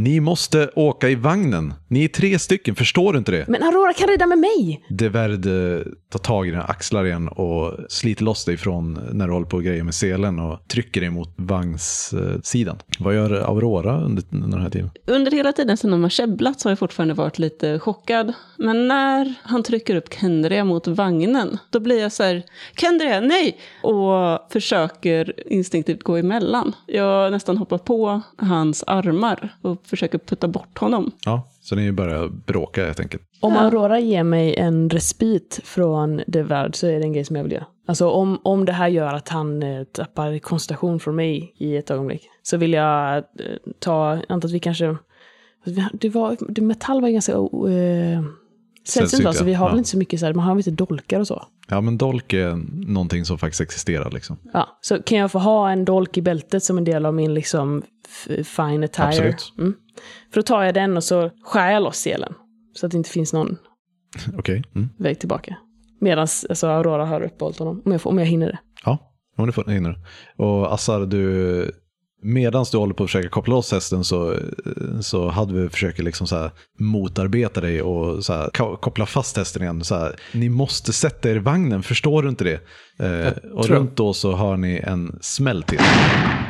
[0.00, 1.74] Ni måste åka i vagnen.
[1.88, 3.44] Ni är tre stycken, förstår du inte det?
[3.48, 4.84] Men Aurora kan rida med mig!
[4.88, 9.32] Deverd eh, tar tag i dina axlar igen och sliter loss dig från när du
[9.32, 12.78] håller på och grejer med selen och trycker dig mot vagnssidan.
[12.98, 14.90] Vad gör Aurora under, under den här tiden?
[15.06, 18.32] Under hela tiden sedan de har käbblat så har jag fortfarande varit lite chockad.
[18.56, 22.42] Men när han trycker upp Kendria mot vagnen, då blir jag så här,
[22.76, 23.58] Kendria, nej!
[23.82, 26.72] Och försöker instinktivt gå emellan.
[26.86, 31.10] Jag nästan hoppar på hans armar och försöker putta bort honom.
[31.24, 33.22] Ja, så ni börjar bråka helt enkelt.
[33.40, 33.56] Om.
[33.56, 37.42] Aurora ger mig en respit från det värld så är det en grej som jag
[37.42, 37.66] vill göra.
[37.86, 41.90] Alltså om, om det här gör att han eh, tappar koncentration från mig i ett
[41.90, 43.22] ögonblick så vill jag eh,
[43.78, 44.96] ta, jag antar att vi kanske,
[45.92, 48.30] det var, det metall var ganska eh, sällsynt
[48.84, 49.32] Sällsynt, va?
[49.32, 49.70] så vi har ja.
[49.70, 51.46] väl inte så mycket så här, man har väl inte dolkar och så.
[51.70, 52.56] Ja, men dolk är
[52.86, 54.38] någonting som faktiskt existerar liksom.
[54.52, 57.34] Ja, så kan jag få ha en dolk i bältet som en del av min
[57.34, 57.82] liksom
[58.44, 59.06] fine attire?
[59.06, 59.52] Absolut.
[59.58, 59.74] Mm.
[60.32, 62.34] För då tar jag den och så skär jag loss selen.
[62.74, 63.56] Så att det inte finns någon
[64.38, 64.64] Okej.
[64.74, 64.88] Mm.
[64.98, 65.56] väg tillbaka.
[66.00, 68.58] Medan alltså, Aurora har uppehållit honom, om jag, får, om jag hinner det.
[68.84, 68.98] Ja,
[69.36, 69.98] om du får, hinner du.
[70.44, 71.72] Och Assar, du,
[72.22, 74.34] medan du håller på att försöka koppla loss hästen så,
[75.00, 79.36] så hade vi försökt liksom så här motarbeta dig och så här, ko- koppla fast
[79.36, 79.84] hästen igen.
[79.84, 82.60] Så här, ni måste sätta er i vagnen, förstår du inte det?
[83.06, 85.78] Eh, och runt då så hör ni en smäll till.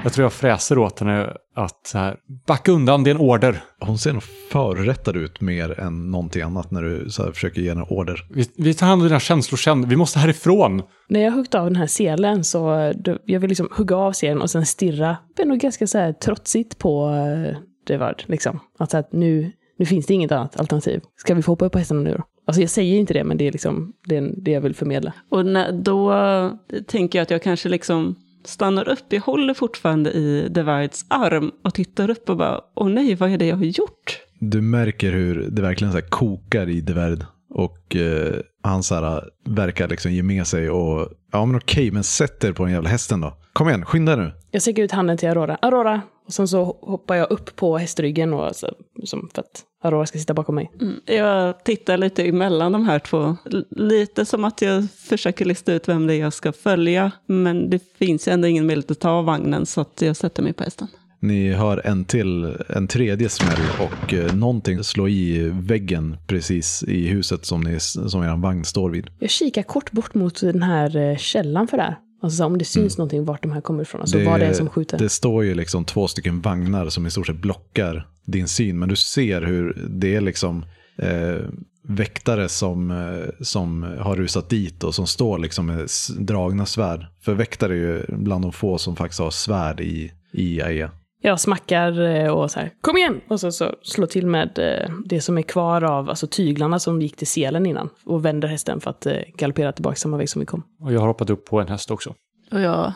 [0.03, 3.62] Jag tror jag fräser åt henne att så här, backa undan, det är en order.
[3.80, 7.68] Hon ser nog förrättad ut mer än någonting annat när du så här, försöker ge
[7.68, 8.26] henne order.
[8.30, 10.82] Vi, vi tar hand om dina känslor sen, vi måste härifrån.
[11.09, 14.12] När jag huggit av den här selen så eh, då, jag vill liksom hugga av
[14.12, 15.16] selen och sen stirra.
[15.36, 18.22] Det är nog ganska så här trotsigt på uh, Devard.
[18.26, 18.61] Liksom.
[18.78, 21.01] Att, så här, nu, nu finns det inget annat alternativ.
[21.16, 22.24] Ska vi få hoppa upp på hästarna nu då?
[22.46, 25.12] Alltså jag säger inte det, men det är liksom det, är det jag vill förmedla.
[25.30, 26.53] Och när, då eh,
[26.86, 28.16] tänker jag att jag kanske liksom
[28.49, 29.05] stannar upp.
[29.09, 33.38] Jag håller fortfarande i Devides arm och tittar upp och bara, åh nej, vad är
[33.38, 34.20] det jag har gjort?
[34.38, 37.24] Du märker hur det verkligen så här kokar i Deverd.
[37.51, 42.05] Och eh, han så här, verkar liksom ge med sig och ja men okej, men
[42.05, 43.36] sätt er på den jävla hästen då.
[43.53, 44.32] Kom igen, skynda nu.
[44.51, 45.59] Jag sträcker ut handen till Aurora.
[45.62, 46.03] Aurora!
[46.28, 48.68] Och sen så hoppar jag upp på hästryggen och så,
[49.04, 50.70] som för att Aurora ska sitta bakom mig.
[50.80, 50.94] Mm.
[51.06, 53.36] Jag tittar lite emellan de här två.
[53.52, 57.12] L- Lite som att jag försöker lista ut vem det är jag ska följa.
[57.26, 60.64] Men det finns ändå ingen möjlighet att ta vagnen så att jag sätter mig på
[60.64, 60.88] hästen.
[61.20, 67.06] Ni hör en till, en tredje smäll och eh, någonting slår i väggen precis i
[67.08, 69.06] huset som, ni, som er vagn står vid.
[69.18, 71.96] Jag kikar kort bort mot den här eh, källan för det här.
[72.20, 74.00] Alltså så om det syns någonting vart de här kommer ifrån.
[74.00, 74.98] Alltså vad det är som skjuter.
[74.98, 78.78] Det står ju liksom två stycken vagnar som i stort sett blockar din syn.
[78.78, 80.64] Men du ser hur det är liksom
[80.98, 81.38] eh,
[81.82, 85.88] väktare som, eh, som har rusat dit och som står liksom med
[86.18, 87.06] dragna svärd.
[87.20, 90.90] För väktare är ju bland de få som faktiskt har svärd i, i AIA.
[91.20, 93.20] Jag smackar eh, och så här, kom igen!
[93.28, 97.02] Och så, så slår till med eh, det som är kvar av alltså tyglarna som
[97.02, 97.88] gick till selen innan.
[98.04, 100.62] Och vänder hästen för att eh, galoppera tillbaka samma väg som vi kom.
[100.80, 102.14] Och jag har hoppat upp på en häst också.
[102.52, 102.92] Och jag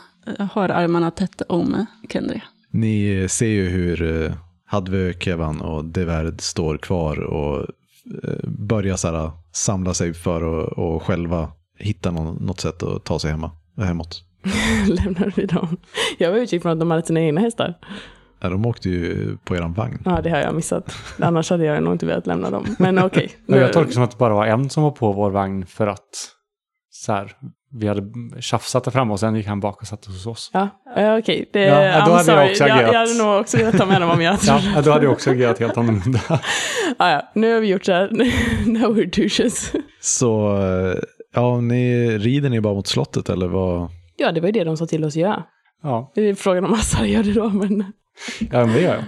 [0.52, 2.42] har armarna tätt om Kendria.
[2.70, 4.32] Ni ser ju hur
[4.66, 7.66] Hadvö, Kevan och Deverd står kvar och
[8.44, 13.18] börjar så här, samla sig för att och själva hitta någon, något sätt att ta
[13.18, 14.24] sig hemma, hemåt.
[14.86, 15.76] Lämnar vi dem.
[16.18, 17.74] Jag var utgick från att de hade sina egna hästar.
[18.40, 20.02] Ja, de åkte ju på eran vagn.
[20.04, 20.94] Ja, det har jag missat.
[21.18, 22.76] Annars hade jag nog inte velat lämna dem.
[22.78, 23.30] Men okej.
[23.46, 25.66] Men jag tolkar det som att det bara var en som var på vår vagn
[25.66, 26.28] för att
[26.90, 27.32] så här,
[27.80, 28.02] vi hade
[28.40, 30.50] tjafsat där framme och sen gick han bak och satte hos oss.
[30.52, 31.50] Ja, eh, okej.
[31.52, 32.50] Det, Ja, ja, då I'm hade jag sorry.
[32.50, 32.92] också jag, agerat.
[32.92, 35.12] jag hade nog också velat ta med dem om jag Ja, ja, då hade jag
[35.12, 36.20] också agerat helt annorlunda.
[36.96, 38.08] ah, ja, nu har vi gjort så här.
[38.66, 39.72] Now we're douches.
[40.00, 40.96] Så eh,
[41.34, 43.90] ja, ni rider ni bara mot slottet eller vad?
[44.16, 45.44] Ja, det var ju det de sa till oss att göra.
[45.82, 47.84] Ja, Det är frågan om Assar gör det då, men...
[48.40, 49.04] ja men det gör jag.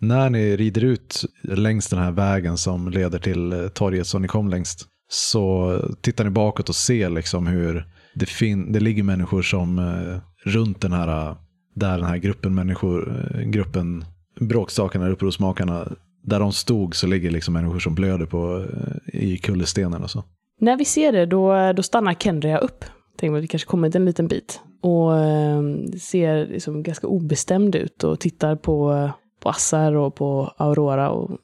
[0.00, 4.28] När ni rider ut längs den här vägen som leder till eh, torget som ni
[4.28, 9.42] kom längst så tittar ni bakåt och ser liksom hur det, fin- det ligger människor
[9.42, 10.18] som eh,
[10.50, 11.36] runt den här, eh,
[11.74, 14.04] där den här gruppen människor, eh, gruppen
[14.40, 15.88] bråkstakarna, upprorsmakarna,
[16.22, 18.66] där de stod så ligger liksom människor som blöder på,
[19.12, 20.24] i kullerstenen och så.
[20.60, 22.84] När vi ser det, då, då stannar Kendria upp.
[23.16, 24.60] Tänker att vi kanske kommit en liten bit.
[24.80, 25.62] Och eh,
[26.00, 29.10] ser liksom ganska obestämd ut och tittar på,
[29.40, 31.10] på Assar och på Aurora.
[31.10, 31.38] Och,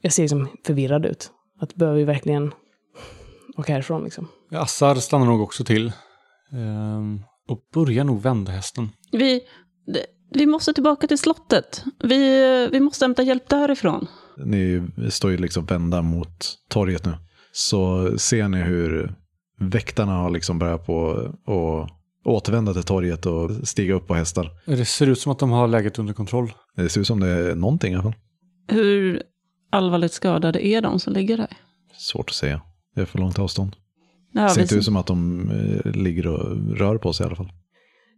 [0.00, 1.30] jag ser liksom förvirrad ut.
[1.60, 2.52] Att behöver vi verkligen
[3.56, 4.28] åka härifrån liksom?
[4.50, 5.92] Assar stannar nog också till.
[6.52, 8.88] Ehm, och börjar nog vända hästen.
[9.12, 9.40] Vi,
[10.30, 11.84] vi måste tillbaka till slottet.
[12.02, 14.06] Vi, vi måste hämta hjälp därifrån.
[14.44, 17.12] Ni står ju liksom vända mot torget nu.
[17.52, 19.14] Så ser ni hur
[19.58, 20.94] väktarna har liksom börjat på
[21.46, 21.88] och
[22.24, 24.50] återvända till torget och stiga upp på hästar.
[24.66, 26.52] Det ser ut som att de har läget under kontroll.
[26.76, 28.14] Det ser ut som det är någonting i alla fall.
[28.68, 29.22] Hur
[29.70, 31.48] allvarligt skadade är de som ligger där?
[31.96, 32.60] Svårt att säga.
[32.94, 33.76] Det är för långt avstånd.
[34.32, 37.26] Ja, Det ser inte ut som att de eh, ligger och rör på sig i
[37.26, 37.52] alla fall.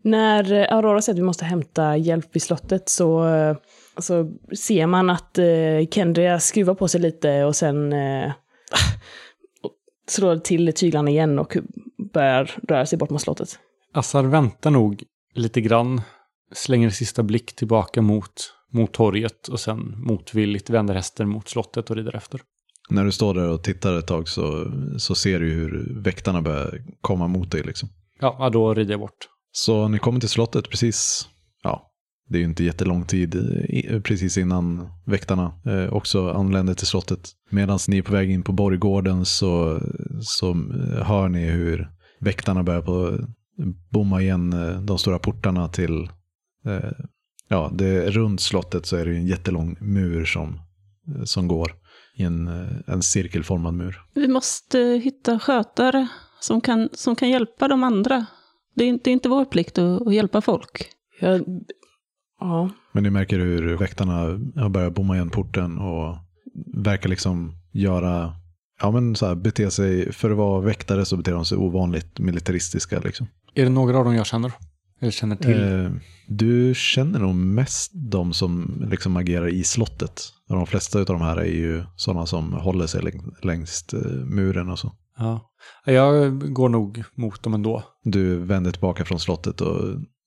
[0.05, 3.57] När eh, Aurora säger att vi måste hämta hjälp vid slottet så, eh,
[3.99, 5.45] så ser man att eh,
[5.91, 8.32] Kendria skruvar på sig lite och sen eh,
[10.07, 11.57] slår till tyglarna igen och
[12.13, 13.59] börjar röra sig bort mot slottet.
[13.93, 15.03] Assar väntar nog
[15.35, 16.01] lite grann,
[16.53, 21.97] slänger sista blick tillbaka mot, mot torget och sen motvilligt vänder hästen mot slottet och
[21.97, 22.41] rider efter.
[22.91, 26.83] När du står där och tittar ett tag så, så ser du hur väktarna börjar
[27.01, 27.63] komma mot dig.
[27.63, 27.89] Liksom.
[28.21, 29.29] Ja, ja, då rider jag bort.
[29.53, 31.29] Så ni kommer till slottet precis,
[31.63, 31.91] ja,
[32.29, 33.37] det är ju inte jättelång tid
[34.05, 37.31] precis innan väktarna eh, också anländer till slottet.
[37.51, 39.81] Medan ni är på väg in på borggården så,
[40.20, 43.18] så eh, hör ni hur väktarna börjar på
[43.91, 46.09] bomma igen eh, de stora portarna till,
[47.49, 50.61] ja, det, runt slottet så är det ju en jättelång mur som,
[51.24, 51.72] som går
[52.16, 52.49] i en,
[52.87, 54.01] en cirkelformad mur.
[54.14, 56.09] Vi måste hitta skötare
[56.41, 58.27] som kan, som kan hjälpa de andra.
[58.74, 60.89] Det är, inte- det är inte vår plikt att, att hjälpa folk.
[61.20, 61.45] Jag,
[62.41, 64.12] ja, Men ni märker hur väktarna
[64.57, 66.16] har börjat bomma igen porten och
[66.74, 68.32] verkar liksom göra,
[68.80, 72.18] ja men så här, bete sig, för att vara väktare så beter de sig ovanligt
[72.18, 73.26] militaristiska liksom.
[73.55, 74.53] Är det några av dem jag känner?
[75.01, 75.62] Eller känner till?
[75.84, 75.91] Eh,
[76.28, 80.22] du känner nog mest de som liksom agerar i slottet.
[80.49, 84.68] De flesta av de här är ju sådana som håller sig läng- längst eh, muren
[84.70, 84.93] och så.
[85.18, 85.41] Ja.
[85.84, 87.82] Jag går nog mot dem ändå.
[88.05, 89.78] Du vänder tillbaka från slottet och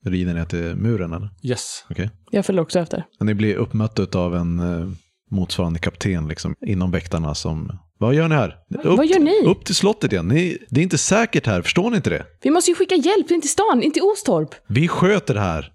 [0.05, 1.29] rider ner till muren eller?
[1.43, 1.85] Yes.
[2.31, 3.03] jag följer också efter.
[3.19, 4.89] Men Ni blir uppmött av en eh,
[5.31, 8.55] motsvarande kapten liksom, inom väktarna som vad gör ni här?
[8.83, 9.51] Upp, vad gör ni?
[9.51, 10.27] Upp till slottet igen.
[10.27, 12.25] Ni, det är inte säkert här, förstår ni inte det?
[12.41, 14.49] Vi måste ju skicka hjälp in till stan, in till Ostorp.
[14.67, 15.71] Vi sköter det här.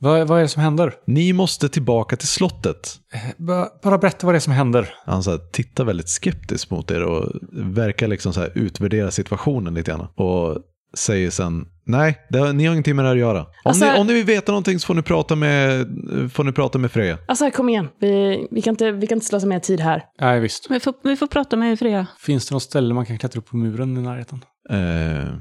[0.00, 0.94] Vad, vad är det som händer?
[1.06, 2.94] Ni måste tillbaka till slottet.
[3.12, 4.94] Eh, ba- Bara berätta vad det är som händer.
[5.04, 9.74] Han så här, tittar väldigt skeptiskt mot er och verkar liksom så här utvärdera situationen
[9.74, 10.06] lite grann.
[10.14, 10.58] Och
[10.96, 13.40] säger sen, nej, det har, ni har ingenting med det här att göra.
[13.40, 15.86] Om, Alltså- ni, om ni vill veta någonting så får ni prata med,
[16.32, 17.18] får ni prata med Freja.
[17.28, 20.02] Alltså kom igen, vi, vi, kan, inte, vi kan inte slösa mer tid här.
[20.20, 20.70] Nej, visst.
[20.70, 22.06] Vi får, vi får prata med Freja.
[22.20, 24.44] Finns det något ställe man kan klättra upp på muren i närheten?
[24.70, 25.32] Eh,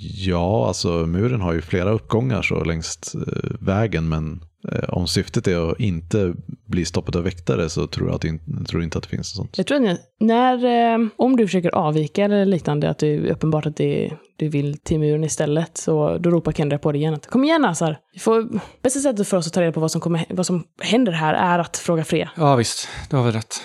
[0.00, 5.48] ja, alltså muren har ju flera uppgångar så längs eh, vägen, men eh, om syftet
[5.48, 6.34] är att inte
[6.66, 9.36] bli stoppad av väktare så tror jag att, in, tror inte att det finns något
[9.36, 9.58] sånt.
[9.58, 13.66] Jag tror att när, eh, om du försöker avvika eller liknande, att det är uppenbart
[13.66, 17.26] att det, du vill till muren istället, så då ropar Kendra på dig igen att
[17.26, 20.00] kom igen Azar, vi får, bästa sättet för oss att ta reda på vad som,
[20.00, 22.30] kommer, vad som händer här är att fråga Freja.
[22.36, 22.88] Ja, visst.
[23.10, 23.62] Du har väl rätt.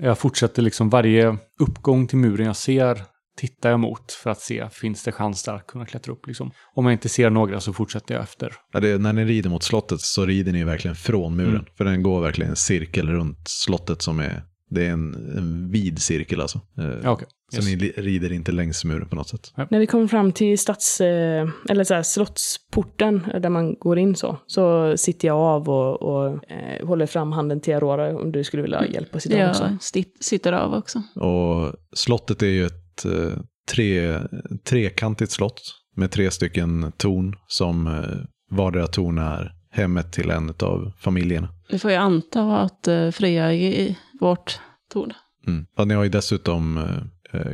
[0.00, 3.02] Jag fortsätter liksom varje uppgång till muren jag ser
[3.38, 6.50] tittar jag mot för att se, finns det chans där att kunna klättra upp liksom.
[6.74, 8.52] Om jag inte ser några så fortsätter jag efter.
[8.72, 11.50] Ja, det, när ni rider mot slottet så rider ni verkligen från muren.
[11.50, 11.64] Mm.
[11.76, 15.98] För den går verkligen en cirkel runt slottet som är, det är en, en vid
[16.02, 16.60] cirkel alltså.
[16.78, 17.20] Eh, Ja.
[17.50, 17.66] Så Yes.
[17.66, 19.52] ni li- rider inte längs muren på något sätt.
[19.70, 24.16] När vi kommer fram till stads, eh, eller så här, slottsporten där man går in
[24.16, 28.44] så, så sitter jag av och, och eh, håller fram handen till Aurora om du
[28.44, 29.62] skulle vilja ha hjälp att sitta av också.
[29.64, 31.02] Jag sit- sitter av också.
[31.14, 33.32] Och slottet är ju ett eh,
[33.70, 34.18] tre,
[34.64, 35.60] trekantigt slott
[35.96, 41.48] med tre stycken torn som eh, vardera torn är hemmet till en av familjerna.
[41.70, 44.60] Vi får ju anta att eh, Freja är i vårt
[44.92, 45.12] torn.
[45.46, 45.66] Mm.
[45.88, 46.88] Ni har ju dessutom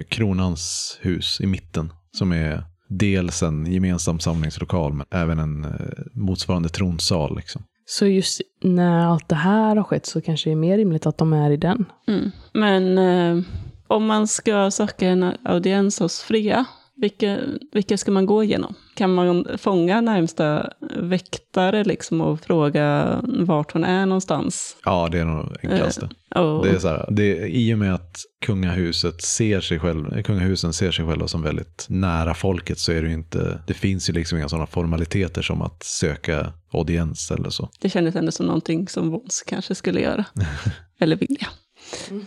[0.08, 5.66] kronans hus i mitten som är dels en gemensam samlingslokal men även en
[6.12, 7.36] motsvarande tronsal.
[7.36, 7.62] Liksom.
[7.86, 11.18] Så just när allt det här har skett så kanske det är mer rimligt att
[11.18, 11.84] de är i den.
[12.08, 12.30] Mm.
[12.52, 13.44] Men eh,
[13.86, 16.64] om man ska söka en audiens hos Freja,
[16.96, 17.38] vilka,
[17.72, 18.74] vilka ska man gå igenom?
[18.94, 24.76] Kan man fånga närmsta väktare liksom och fråga vart hon är någonstans?
[24.84, 26.08] Ja, det är nog enklaste.
[26.34, 28.16] Och, Det är så här, det är, I och med att
[28.46, 33.12] kungahuset ser sig själv, kungahusen ser sig själva som väldigt nära folket så är det
[33.12, 37.68] inte, det finns ju liksom inga sådana formaliteter som att söka audiens eller så.
[37.80, 40.24] Det kändes ändå som någonting som Vons kanske skulle göra.
[40.98, 41.46] Eller vilja.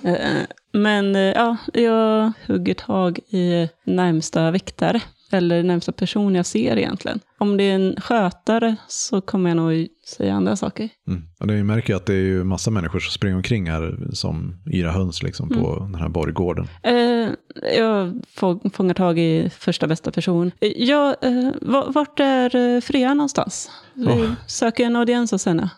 [0.04, 0.44] Eh,
[0.74, 5.02] Men eh, ja, jag hugger tag i närmsta väktare.
[5.32, 7.20] Eller närmsta person jag ser egentligen.
[7.40, 10.90] Om det är en skötare så kommer jag nog säga andra saker.
[11.08, 11.24] Mm.
[11.40, 14.56] Och det märker ju att det är ju massa människor som springer omkring här som
[14.74, 16.68] yra höns liksom på den här borggården.
[16.84, 17.30] Eh,
[17.78, 20.52] jag få- fångar tag i första bästa person.
[20.62, 23.72] Eh, Ja, eh, va- vart är eh, Freja någonstans?
[23.94, 24.32] Vi Åh.
[24.48, 25.70] söker en audiens hos henne.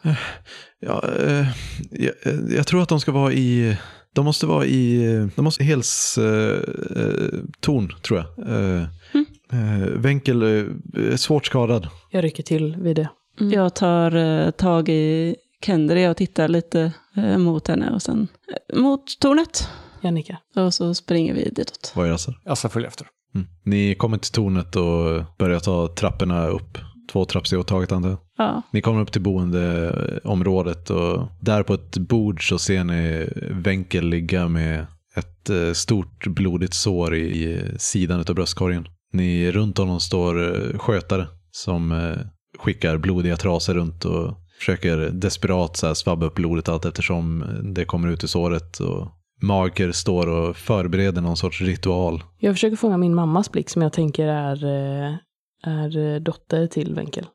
[0.82, 1.48] Ja, eh,
[1.92, 3.78] jag, eh, jag tror att de ska vara i,
[4.14, 5.06] de måste vara i,
[5.36, 6.60] de måste Hels eh,
[7.04, 8.48] eh, torn tror jag.
[8.50, 8.82] Eh,
[9.52, 10.48] eh, Wenkel eh,
[11.12, 11.88] är svårt skadad.
[12.12, 13.10] Jag rycker till vid det.
[13.40, 18.28] Jag tar eh, tag i Kendria och tittar lite eh, mot henne och sen
[18.74, 19.68] eh, mot tornet.
[20.02, 20.38] Jag nickar.
[20.56, 21.92] Och så springer vi ditåt.
[21.96, 22.40] Vad är Assar?
[22.46, 23.08] Assa följer efter.
[23.36, 23.48] Mm.
[23.64, 26.78] Ni kommer till tornet och börjar ta trapporna upp.
[27.12, 28.20] Två trappsteg åt taget antar jag.
[28.38, 28.62] Ja.
[28.72, 34.48] Ni kommer upp till boendeområdet och där på ett bord så ser ni Wenkel ligga
[34.48, 34.86] med
[35.16, 38.88] ett eh, stort blodigt sår i sidan av bröstkorgen.
[39.14, 42.18] Ni, runt honom står eh, skötare som eh,
[42.60, 47.86] skickar blodiga trasor runt och försöker desperat så här svabba upp blodet allt eftersom det
[47.86, 48.80] kommer ut ur såret.
[48.80, 49.08] Och
[49.42, 52.24] Mager står och förbereder någon sorts ritual.
[52.40, 54.66] Jag försöker fånga min mammas blick som jag tänker är,
[55.64, 57.26] är eh, dotter till Wenkel.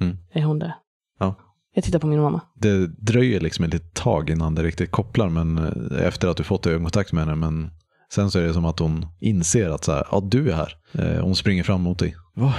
[0.00, 0.16] Mm.
[0.32, 0.74] Är hon det?
[1.18, 1.34] Ja.
[1.74, 2.40] Jag tittar på min mamma.
[2.54, 6.44] Det dröjer liksom ett litet tag innan det riktigt kopplar men eh, efter att du
[6.44, 7.36] fått ögonkontakt med henne.
[7.36, 7.70] Men
[8.12, 10.74] sen så är det som att hon inser att så här, ja, du är här.
[10.92, 12.16] Eh, Hon springer fram mot dig.
[12.34, 12.54] Va,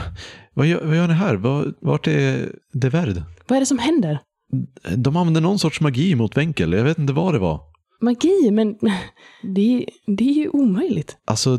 [0.54, 1.36] vad, gör, vad gör ni här?
[1.36, 3.24] Va, vart är det värd?
[3.48, 4.20] Vad är det som händer?
[4.96, 6.74] De använder någon sorts magi mot Wenkel.
[6.74, 7.62] Jag vet inte vad det var.
[8.02, 8.76] Magi, men
[9.44, 11.18] det, det är ju omöjligt.
[11.26, 11.58] Alltså,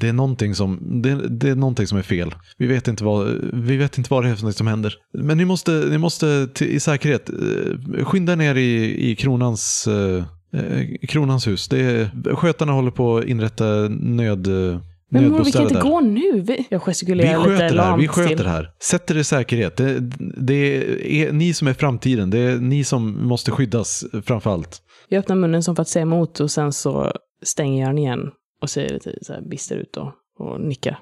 [0.00, 2.34] det är någonting som, det, det är någonting som är fel.
[2.58, 4.94] Vi vet inte vad, vi vet inte vad det är som händer.
[5.12, 10.24] Men ni måste, ni måste till, i säkerhet eh, skynda ner i, i kronans, eh,
[10.60, 11.68] eh, kronans hus.
[11.68, 13.64] Det är, skötarna håller på att inrätta
[14.00, 14.80] nöd, eh,
[15.10, 15.82] Men mor, vi kan inte där.
[15.82, 16.40] gå nu.
[16.40, 18.70] Vi, jag Vi gestikulerar lite sköter det här, vi sköter det här.
[18.82, 19.76] Sätt er i säkerhet.
[19.76, 20.00] Det,
[20.36, 20.76] det
[21.22, 22.30] är ni som är framtiden.
[22.30, 24.82] Det är ni som måste skyddas framför allt.
[25.08, 28.30] Jag öppnar munnen som för att säga emot och sen så stänger jag den igen
[28.62, 31.00] och ser lite så här bister ut och, och nickar.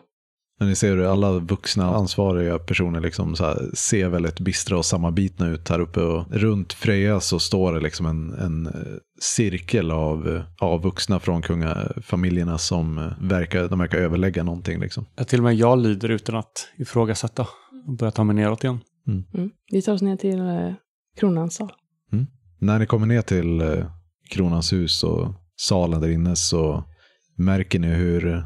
[0.59, 4.85] Men ni ser hur alla vuxna ansvariga personer liksom så här ser väldigt bistra och
[4.85, 6.01] sammanbitna ut här uppe.
[6.01, 8.73] Och runt Freja så står det liksom en, en eh,
[9.21, 14.81] cirkel av, eh, av vuxna från kungafamiljerna som eh, verkar, de verkar överlägga någonting.
[14.81, 15.07] Liksom.
[15.17, 17.47] Ja, till och med jag lyder utan att ifrågasätta
[17.87, 18.81] och börjar ta mig neråt igen.
[19.07, 19.51] Mm.
[19.71, 20.73] Vi tar oss ner till eh,
[21.17, 21.73] kronans sal.
[22.59, 23.87] När ni kommer ner till eh,
[24.31, 26.85] kronans hus och salen där inne så
[27.37, 28.45] märker ni hur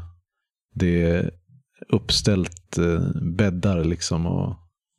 [0.75, 1.31] det är
[1.89, 4.55] uppställt eh, bäddar liksom och,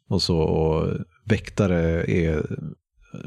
[0.08, 0.38] och så.
[0.38, 2.58] Och väktare är,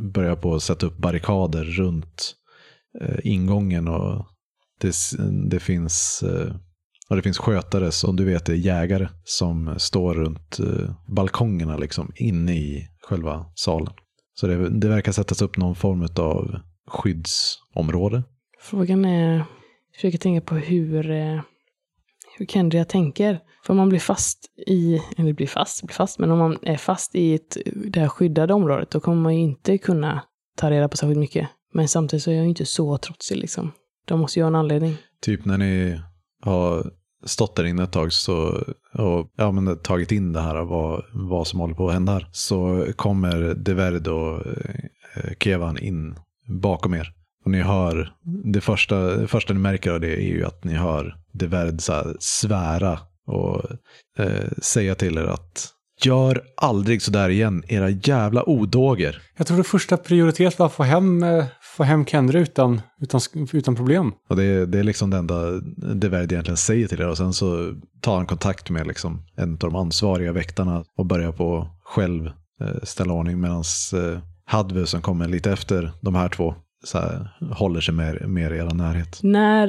[0.01, 2.35] börjar på att sätta upp barrikader runt
[3.01, 4.27] eh, ingången och
[4.79, 4.95] det,
[5.49, 6.23] det finns
[7.09, 10.59] och det finns skötare som du vet är jägare som står runt
[11.07, 13.93] balkongerna liksom inne i själva salen.
[14.33, 18.23] Så det, det verkar sättas upp någon form av skyddsområde.
[18.59, 19.45] Frågan är, jag
[19.95, 21.41] försöker tänka på hur, eh,
[22.37, 23.39] hur Kendria tänker.
[23.65, 26.77] För om man blir fast i, eller blir fast, blir fast, men om man är
[26.77, 30.23] fast i ett, det här skyddade området, då kommer man ju inte kunna
[30.57, 31.49] ta reda på särskilt mycket.
[31.73, 33.71] Men samtidigt så är jag ju inte så trotsig liksom.
[34.05, 34.97] De måste ju ha en anledning.
[35.21, 36.01] Typ när ni
[36.41, 36.91] har
[37.25, 38.63] stått där inne ett tag så,
[38.93, 42.27] och ja, men tagit in det här vad, vad som håller på att hända här,
[42.31, 44.45] så kommer Deverd och
[45.15, 46.15] eh, Kevan in
[46.61, 47.13] bakom er.
[47.45, 48.13] Och ni hör,
[48.53, 51.93] det första, det första ni märker av det är ju att ni hör Deverd så
[51.93, 53.61] här svära och
[54.17, 55.73] eh, säga till er att
[56.05, 59.21] gör aldrig sådär igen, era jävla odåger.
[59.37, 61.45] Jag tror det första prioritet var att få hem, eh,
[61.77, 63.21] få hem Kendra utan, utan,
[63.53, 64.11] utan problem.
[64.29, 65.51] Och det, är- det är liksom det enda
[65.95, 67.07] Deverd egentligen säger till er.
[67.09, 71.31] Och sen så tar han kontakt med liksom en av de ansvariga väktarna och börjar
[71.31, 72.25] på själv
[72.61, 73.41] eh, ställa ordning.
[73.41, 73.63] Medan
[73.93, 78.51] eh, Hadve som kommer lite efter de här två så här, håller sig mer, mer
[78.53, 79.19] i er närhet.
[79.23, 79.67] När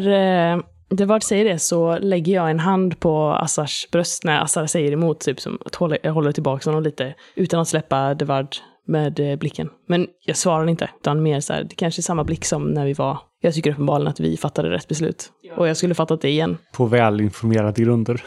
[0.57, 4.93] eh, Devard säger det så lägger jag en hand på Assars bröst när Assar säger
[4.93, 8.57] emot, typ som att hålla, jag håller tillbaka honom lite, utan att släppa Devard
[8.87, 9.71] med eh, blicken.
[9.89, 12.87] Men jag svarar inte, utan mer så här, det kanske är samma blick som när
[12.87, 15.33] vi var, jag tycker uppenbarligen att vi fattade rätt beslut.
[15.57, 16.57] Och jag skulle fattat det igen.
[16.73, 18.23] På välinformerade grunder.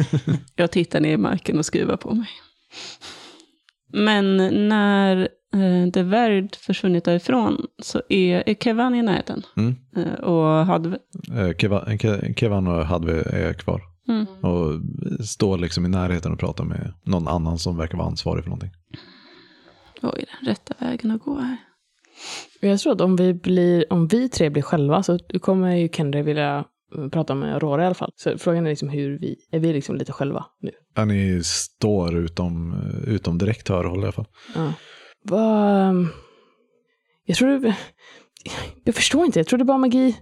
[0.56, 2.28] Jag tittar ner i marken och skruvar på mig.
[3.92, 4.36] Men
[4.68, 5.16] när
[5.54, 9.42] eh, The Verd försvunnit därifrån så är, är Kevan i närheten.
[9.56, 9.74] Mm.
[9.96, 10.88] Eh, och hade...
[11.28, 13.80] Eh, Keva- Ke- Kevan och Hadve är kvar.
[14.08, 14.26] Mm.
[14.26, 14.72] Och
[15.26, 18.70] står liksom i närheten och pratar med någon annan som verkar vara ansvarig för någonting.
[20.06, 21.56] Vad är den rätta vägen att gå här?
[22.60, 26.22] Jag tror att om vi, blir, om vi tre blir själva så kommer ju Kendra
[26.22, 26.64] vilja
[26.96, 28.12] eh, prata med Aurora i alla fall.
[28.16, 30.70] Så frågan är liksom hur vi, är vi liksom lite själva nu?
[30.94, 32.74] Ja, ni står utom,
[33.06, 34.26] utom direkt hörhåll i alla fall.
[34.54, 34.72] Ja.
[35.22, 35.88] Vad...
[35.88, 36.08] ehm,
[37.26, 37.76] Jag tror det...
[38.84, 40.16] Jag förstår inte, jag tror det är bara magi.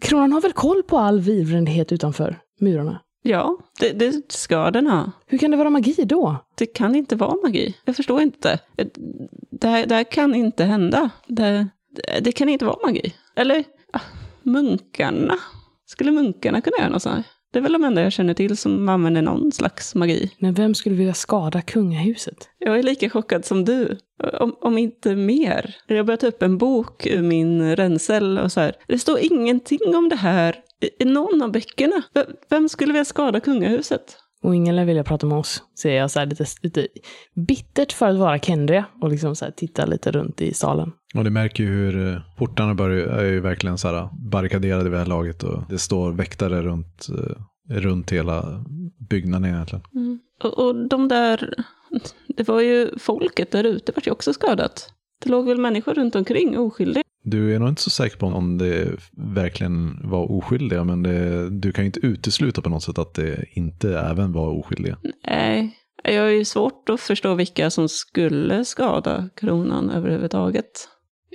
[0.00, 3.00] Kronan har väl koll på all vivrendighet utanför murarna?
[3.26, 5.12] Ja, det, det ska den ha.
[5.26, 6.36] Hur kan det vara magi då?
[6.54, 7.76] Det kan inte vara magi.
[7.84, 8.58] Jag förstår inte.
[9.50, 11.10] Det här, det här kan inte hända.
[11.26, 11.68] Det,
[12.20, 13.14] det kan inte vara magi.
[13.36, 14.00] Eller, ah,
[14.42, 15.38] munkarna.
[15.86, 17.24] Skulle munkarna kunna göra något sånt här?
[17.52, 20.30] Det är väl de enda jag känner till som använder någon slags magi.
[20.38, 22.48] Men vem skulle vilja skada kungahuset?
[22.58, 23.98] Jag är lika chockad som du,
[24.40, 25.76] om, om inte mer.
[25.86, 28.76] Jag började ta upp en bok ur min ränsel och så här.
[28.86, 32.02] Det står ingenting om det här i, någon av böckerna.
[32.14, 34.16] V vem skulle vilja skada kungahuset?
[34.42, 36.86] Och ingen lär vilja prata med oss, säger jag så här lite, lite
[37.34, 40.92] bittert för att vara Kendria och liksom så här titta lite runt i salen.
[41.14, 44.92] Och det märker ju hur eh, portarna börjar, är ju verkligen så här barrikaderade vid
[44.92, 48.64] det här laget och det står väktare runt, eh, runt hela
[49.10, 49.84] byggnaden egentligen.
[49.94, 50.18] Mm.
[50.42, 51.54] Och, och de där,
[52.26, 54.92] det var ju folket där ute vart ju också skadat.
[55.24, 57.04] Det låg väl människor runt omkring oskyldiga.
[57.26, 58.88] Du är nog inte så säker på om det
[59.34, 63.44] verkligen var oskyldiga, men det, du kan ju inte utesluta på något sätt att det
[63.52, 64.98] inte även var oskyldiga.
[65.26, 70.88] Nej, jag har ju svårt att förstå vilka som skulle skada kronan överhuvudtaget.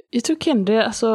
[0.10, 1.08] Jag tror Kendria, alltså,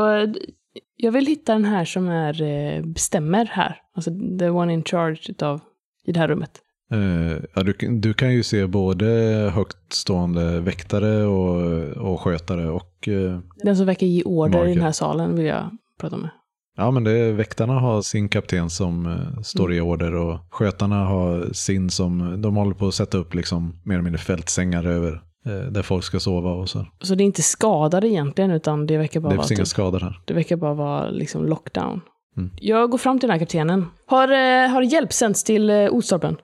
[0.96, 3.80] jag vill hitta den här som är, eh, bestämmer här.
[3.94, 5.60] Alltså the one in charge utav,
[6.04, 6.63] i det här rummet.
[6.92, 9.06] Uh, ja, du, du, kan ju se både
[9.54, 13.08] högtstående väktare och, och skötare och...
[13.08, 14.70] Uh, den som verkar ge order marker.
[14.70, 15.70] i den här salen vill jag
[16.00, 16.30] prata med.
[16.76, 19.76] Ja, men det väktarna har sin kapten som uh, står mm.
[19.76, 23.94] i order och skötarna har sin som, de håller på att sätta upp liksom mer
[23.94, 25.22] eller mindre fältsängar över
[25.70, 26.86] där folk ska sova och så.
[27.00, 29.42] Så det är inte skadade egentligen, utan det verkar bara det vara...
[29.42, 30.20] Det finns inga typ, skador här.
[30.24, 32.00] Det verkar bara vara liksom lockdown.
[32.36, 32.50] Mm.
[32.56, 33.86] Jag går fram till den här kaptenen.
[34.06, 34.28] Har,
[34.68, 36.36] har hjälp sänts till Ostorpen?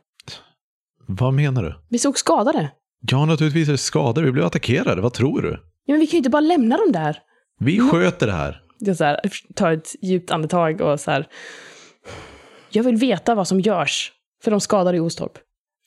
[1.19, 1.75] Vad menar du?
[1.89, 2.71] Vi såg skadade.
[3.11, 4.27] Ja, naturligtvis är det skadade.
[4.27, 5.01] Vi blev attackerade.
[5.01, 5.51] Vad tror du?
[5.87, 7.19] Ja, men vi kan ju inte bara lämna dem där.
[7.61, 7.91] Vi mm.
[7.91, 8.63] sköter det här.
[8.79, 9.21] Jag så här,
[9.55, 11.27] tar ett djupt andetag och så här.
[12.71, 15.33] Jag vill veta vad som görs för de skadade i Ostorp.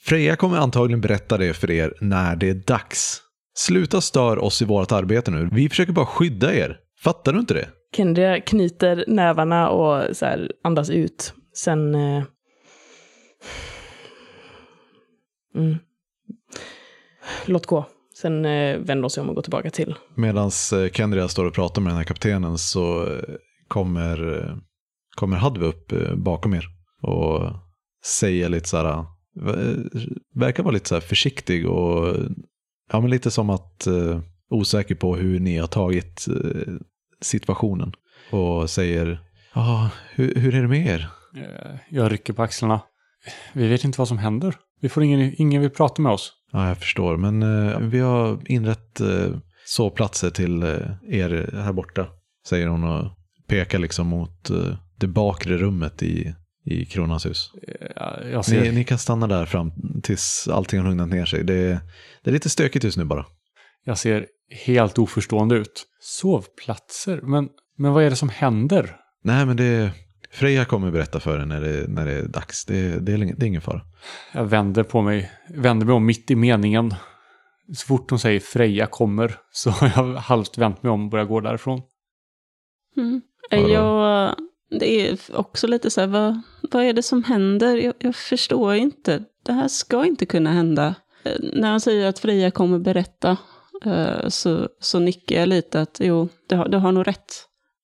[0.01, 3.21] Freja kommer antagligen berätta det för er när det är dags.
[3.55, 5.49] Sluta stör oss i vårt arbete nu.
[5.51, 6.77] Vi försöker bara skydda er.
[7.03, 7.69] Fattar du inte det?
[7.95, 11.33] Kendria knyter nävarna och så andas ut.
[11.55, 12.23] Sen eh,
[15.55, 15.75] Mm.
[17.45, 17.85] Låt gå.
[18.21, 19.95] Sen eh, vänder sig om och går tillbaka till.
[20.15, 23.35] Medan eh, Kendria står och pratar med den här kaptenen så eh,
[23.67, 24.47] kommer,
[25.15, 26.65] kommer Hadve upp bakom er
[27.01, 27.51] och
[28.05, 29.05] säger lite så här,
[30.35, 32.15] verkar vara lite så här försiktig och
[32.91, 36.73] ja, men lite som att eh, osäker på hur ni har tagit eh,
[37.21, 37.93] situationen.
[38.31, 39.19] Och säger,
[39.53, 41.09] ja, hur, hur är det med er?
[41.89, 42.81] Jag rycker på axlarna.
[43.53, 44.55] Vi vet inte vad som händer.
[44.83, 46.33] Vi får ingen, ingen vill prata med oss.
[46.51, 47.17] Ja, jag förstår.
[47.17, 49.29] Men eh, vi har inrett eh,
[49.65, 50.69] sovplatser till eh,
[51.09, 52.07] er här borta,
[52.47, 53.11] säger hon och
[53.47, 57.51] pekar liksom mot eh, det bakre rummet i, i Kronans hus.
[58.31, 58.61] Ja, ser...
[58.61, 59.71] ni, ni, kan stanna där fram
[60.03, 61.43] tills allting har lugnat ner sig.
[61.43, 61.79] Det,
[62.23, 63.25] det är lite stökigt just nu bara.
[63.85, 64.25] Jag ser
[64.65, 65.85] helt oförstående ut.
[65.99, 67.21] Sovplatser?
[67.21, 68.95] Men, men vad är det som händer?
[69.23, 69.91] Nej, men det,
[70.33, 72.65] Freja kommer berätta för dig när det, när det är dags.
[72.65, 73.81] Det, det, är, det är ingen fara.
[74.31, 76.95] Jag vänder på mig, vänder mig om mitt i meningen.
[77.75, 81.25] Så fort hon säger Freja kommer så har jag halvt vänt mig om och börjar
[81.25, 81.81] gå därifrån.
[82.97, 83.21] Mm.
[83.49, 84.35] Jag,
[84.79, 87.77] det är också lite så här, vad, vad är det som händer?
[87.77, 89.23] Jag, jag förstår inte.
[89.45, 90.95] Det här ska inte kunna hända.
[91.23, 93.37] Eh, när han säger att Freja kommer berätta
[93.85, 97.33] eh, så, så nickar jag lite att jo, du har, du har nog rätt.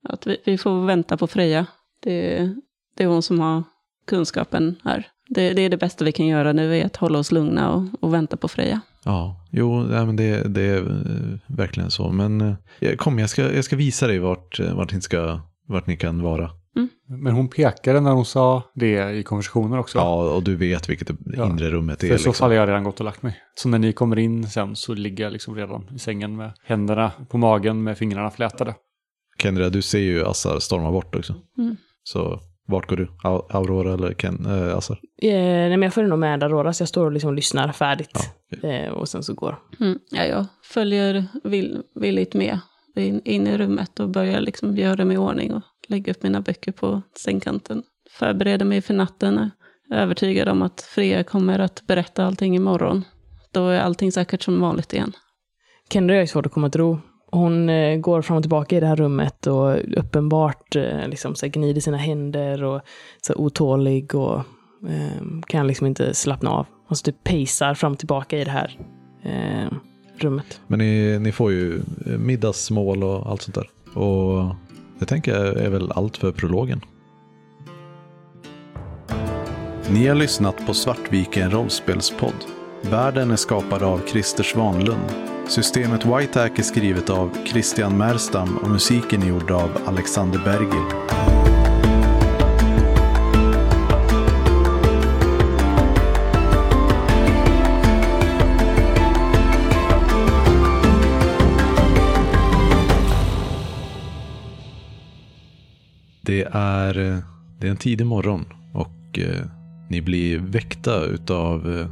[0.03, 1.65] Att vi, vi får vänta på Freja.
[2.03, 2.49] Det,
[2.95, 3.63] det är hon som har
[4.07, 5.07] kunskapen här.
[5.29, 7.83] Det, det, är det bästa vi kan göra nu, är att hålla oss lugna och,
[7.99, 8.81] och vänta på Freja.
[9.03, 12.11] Ja, jo, ja, men det, det är eh, verkligen så.
[12.11, 12.41] Men
[12.79, 15.97] eh, kom, jag ska, jag ska visa dig vart, eh, vart, ni ska, vart ni
[15.97, 16.51] kan vara.
[16.75, 16.89] Mm.
[17.23, 19.97] Men hon pekade när hon sa det i konversationer också.
[19.97, 21.71] Ja, och du vet vilket inre ja.
[21.71, 22.07] rummet är.
[22.07, 22.33] För i så liksom.
[22.33, 23.37] fall har jag redan gått och lagt mig.
[23.55, 27.11] Så när ni kommer in sen så ligger jag liksom redan i sängen med händerna
[27.29, 28.75] på magen med fingrarna flätade.
[29.41, 31.35] Kendra, du ser ju Assar storma bort också.
[31.57, 31.77] Mm.
[32.11, 33.07] Så vart går du?
[33.49, 34.99] Aurora eller Ken, äh, Assar?
[35.21, 38.31] Eh, nej, men jag följer nog med Aurora, så jag står och liksom lyssnar färdigt.
[38.49, 38.71] Ja, okay.
[38.71, 39.59] eh, och sen så går.
[39.79, 42.59] Mm, ja, jag följer vill, villigt med
[42.95, 46.41] in, in, i rummet och börjar liksom göra mig i ordning och lägga upp mina
[46.41, 47.83] böcker på sängkanten.
[48.11, 49.51] Förbereder mig för natten.
[49.91, 53.05] Övertygad om att Freja kommer att berätta allting imorgon.
[53.51, 55.13] Då är allting säkert som vanligt igen.
[55.89, 56.99] Kendra är svårt att komma till ro
[57.31, 61.47] hon eh, går fram och tillbaka i det här rummet och uppenbart eh, liksom, så
[61.47, 62.81] gnider sina händer och
[63.21, 64.37] så otålig och
[64.87, 66.65] eh, kan liksom inte slappna av.
[66.87, 68.79] Hon så typ pejsar fram och tillbaka i det här
[69.23, 69.77] eh,
[70.17, 70.61] rummet.
[70.67, 71.81] Men ni, ni får ju
[72.19, 73.69] middagsmål och allt sånt där.
[73.99, 74.55] Och
[74.99, 76.81] det tänker jag är väl allt för prologen.
[79.91, 82.45] Ni har lyssnat på Svartviken rollspelspodd.
[82.81, 89.23] Världen är skapad av Christer Svanlund Systemet Whitehack är skrivet av Christian Merstam och musiken
[89.23, 90.69] är gjord av Alexander Bergil.
[106.21, 107.17] Det är, eh,
[107.59, 109.45] det är en tidig morgon och eh,
[109.89, 111.87] ni blir väckta utav eh,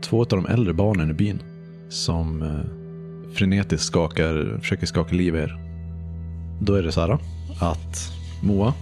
[0.00, 1.42] två av de äldre barnen i byn
[1.88, 2.79] som eh,
[3.32, 5.58] frenetiskt skakar, försöker skaka liv i er.
[6.60, 7.18] Då är det så här
[7.60, 8.12] att
[8.42, 8.74] Moa,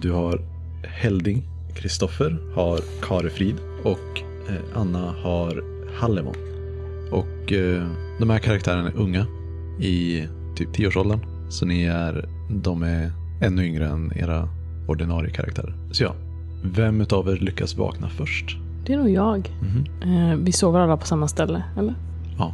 [0.00, 0.40] du har
[0.82, 1.42] Helding,
[1.74, 5.64] Kristoffer har Karefrid och eh, Anna har
[6.00, 6.34] Hallevon.
[7.10, 7.88] Och eh,
[8.18, 9.26] de här karaktärerna är unga
[9.80, 11.20] i typ 10-årsåldern.
[11.48, 14.48] Så ni är, de är ännu yngre än era
[14.88, 15.74] ordinarie karaktärer.
[15.90, 16.14] Så ja,
[16.62, 18.56] vem utav er lyckas vakna först?
[18.86, 19.52] Det är nog jag.
[19.62, 19.84] Mhm.
[20.12, 21.94] Eh, vi sover alla på samma ställe, eller?
[22.38, 22.52] Ja.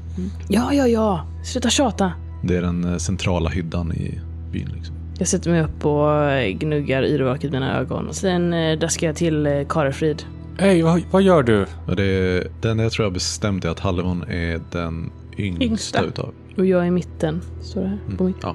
[0.49, 1.27] Ja, ja, ja.
[1.45, 2.13] Sluta tjata.
[2.45, 4.21] Det är den eh, centrala hyddan i
[4.53, 4.69] byn.
[4.75, 4.95] Liksom.
[5.19, 8.15] Jag sätter mig upp och eh, gnuggar yrvaket mina ögon.
[8.15, 10.23] Sen eh, daskar jag till Karefrid.
[10.59, 11.67] Hej, vad, vad gör du?
[11.87, 16.03] Och det är, den jag tror jag bestämt är att Hallevon är den yngsta, Yngsta.
[16.05, 16.33] utav.
[16.59, 18.27] Och jag är i mitten, står det här på Mm.
[18.27, 18.37] mitt.
[18.43, 18.55] Ja,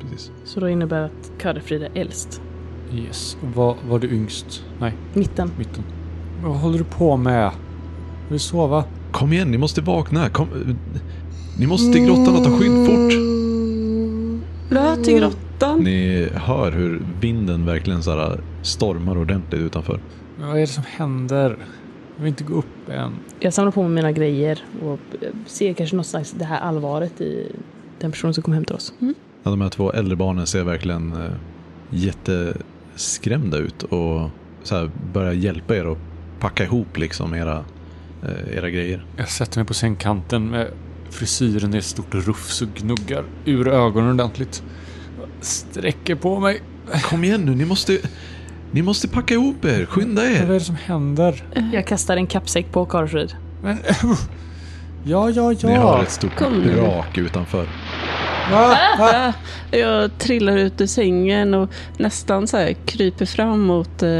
[0.00, 0.30] precis.
[0.44, 2.40] Så då innebär att Karefrid är äldst.
[2.94, 3.36] Yes.
[3.54, 4.64] Var, var du yngst?
[4.80, 5.50] Nej, Mitten.
[5.58, 5.84] mitten.
[6.42, 7.50] Vad håller du på med?
[8.28, 8.84] Vill du sova?
[9.12, 10.28] Kom igen, ni måste vakna.
[10.28, 10.48] Kom,
[11.58, 13.12] ni måste till grottan och ta skydd fort.
[14.68, 15.80] Blöt till grottan.
[15.80, 20.00] Ni hör hur vinden verkligen så här stormar ordentligt utanför.
[20.40, 21.56] Vad är det som händer?
[22.16, 23.12] Jag vill inte gå upp än.
[23.40, 24.98] Jag samlar på mig mina grejer och
[25.46, 27.52] ser kanske något slags det här allvaret i
[28.00, 28.92] den personen som kom hem till oss.
[29.42, 31.30] Ja, de här två äldre barnen ser verkligen eh,
[31.90, 34.30] jätteskrämda ut och
[34.62, 35.98] så här börjar hjälpa er att
[36.40, 37.64] packa ihop liksom era,
[38.56, 39.06] era grejer.
[39.16, 40.68] Jag sätter mig på sängkanten med
[41.10, 44.62] frisyren i ett stort rufs och gnuggar ur ögonen ordentligt.
[45.40, 46.60] Sträcker på mig.
[47.02, 47.98] Kom igen nu, ni måste,
[48.70, 49.86] ni måste packa ihop er.
[49.86, 50.48] Skynda Vad är er.
[50.48, 51.44] det som händer?
[51.72, 53.34] Jag kastar en kappsäck på Karefrid.
[53.62, 53.78] Men...
[55.08, 56.02] Ja, ja, Ni hör ja.
[56.02, 57.68] ett stort Kom brak utanför.
[58.52, 58.76] Va?
[58.98, 59.32] Ah,
[59.76, 64.10] Jag trillar ut ur sängen och nästan så här kryper fram mot eh,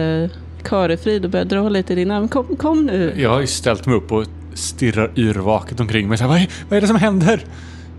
[0.66, 2.28] Karefrid och börjar dra lite i din arm.
[2.28, 3.14] Kom, kom nu.
[3.16, 6.18] Jag har ju ställt mig upp och stirrar yrvaket omkring mig.
[6.18, 7.44] Så här, vad, är, vad är det som händer?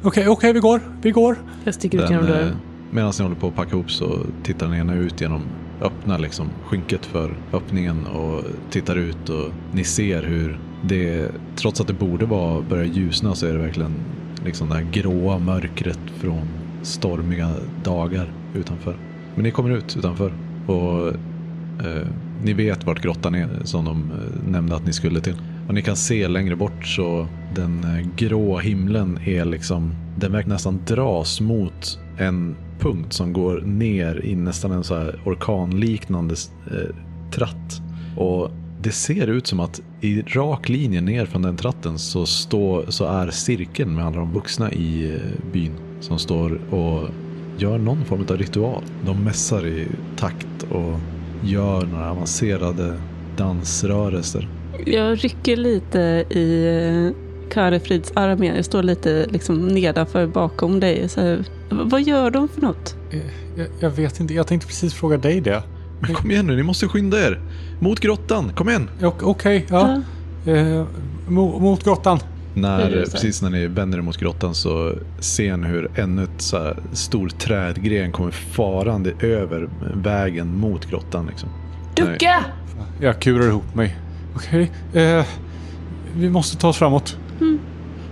[0.03, 0.81] Okej, okej, vi går.
[1.01, 1.37] Vi går.
[1.63, 2.55] Jag sticker ut genom eh, dörren.
[2.91, 5.41] Medan ni håller på att packa ihop så tittar den ena ut genom
[5.81, 11.87] öppna liksom skynket för öppningen och tittar ut och ni ser hur det, trots att
[11.87, 13.93] det borde vara börja ljusna så är det verkligen
[14.45, 16.47] liksom det här gråa mörkret från
[16.81, 17.51] stormiga
[17.83, 18.95] dagar utanför.
[19.35, 20.33] Men ni kommer ut utanför
[20.67, 21.07] och
[21.85, 22.07] eh,
[22.43, 25.35] ni vet vart grottan är som de eh, nämnde att ni skulle till.
[25.67, 30.49] Och ni kan se längre bort så den eh, grå himlen är liksom, den verkar
[30.49, 36.35] nästan dras mot en punkt som går ner i nästan en så här orkanliknande
[36.71, 36.95] eh,
[37.31, 37.81] tratt.
[38.17, 42.83] Och det ser ut som att i rak linje ner från den tratten så, stå,
[42.87, 47.09] så är cirkeln med alla de vuxna i eh, byn som står och
[47.57, 48.83] gör någon form av ritual.
[49.05, 50.99] De mässar i takt och
[51.43, 52.93] gör några avancerade
[53.37, 54.49] dansrörelser.
[54.85, 58.55] Jag rycker lite i eh, Karefrids arm igen.
[58.55, 61.09] Jag står lite liksom nedanför bakom dig.
[61.09, 62.95] Så här, vad gör de för något?
[63.11, 63.19] Eh,
[63.57, 64.33] Jag, jag vet inte.
[64.33, 65.63] Jag tänkte precis fråga dig det.
[65.99, 67.41] Men kom igen nu, ni måste skynda er.
[67.79, 68.89] Mot grottan, kom igen.
[68.99, 70.01] Ja, Okej, ja.
[70.45, 70.85] Eh,
[71.27, 72.19] mo, mot grottan.
[72.61, 76.23] När, Det det precis när ni vänder er mot grottan så ser ni hur ännu
[76.23, 81.27] ett så här stor trädgren kommer farande över vägen mot grottan.
[81.27, 81.49] Liksom.
[81.95, 82.45] Ducka!
[83.01, 83.97] Jag kurar ihop mig.
[84.35, 84.71] Okej.
[84.93, 85.25] Eh,
[86.15, 87.17] vi måste ta oss framåt.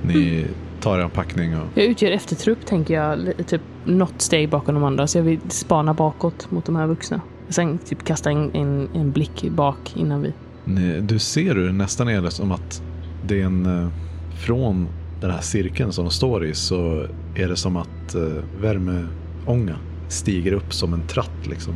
[0.01, 0.45] Ni
[0.81, 3.33] tar er packning och Jag utgör eftertrupp, tänker jag.
[3.47, 5.07] Typ något steg bakom de andra.
[5.07, 7.21] Så jag vill spana bakåt mot de här vuxna.
[7.49, 10.33] Sen typ kasta en, en, en blick bak innan vi...
[10.65, 12.81] ni, du ser hur det nästan är som att
[13.27, 13.87] det är en eh,
[14.35, 14.87] från
[15.21, 17.05] den här cirkeln som de står i så
[17.35, 18.21] är det som att eh,
[18.61, 19.75] värmeånga
[20.07, 21.73] stiger upp som en tratt liksom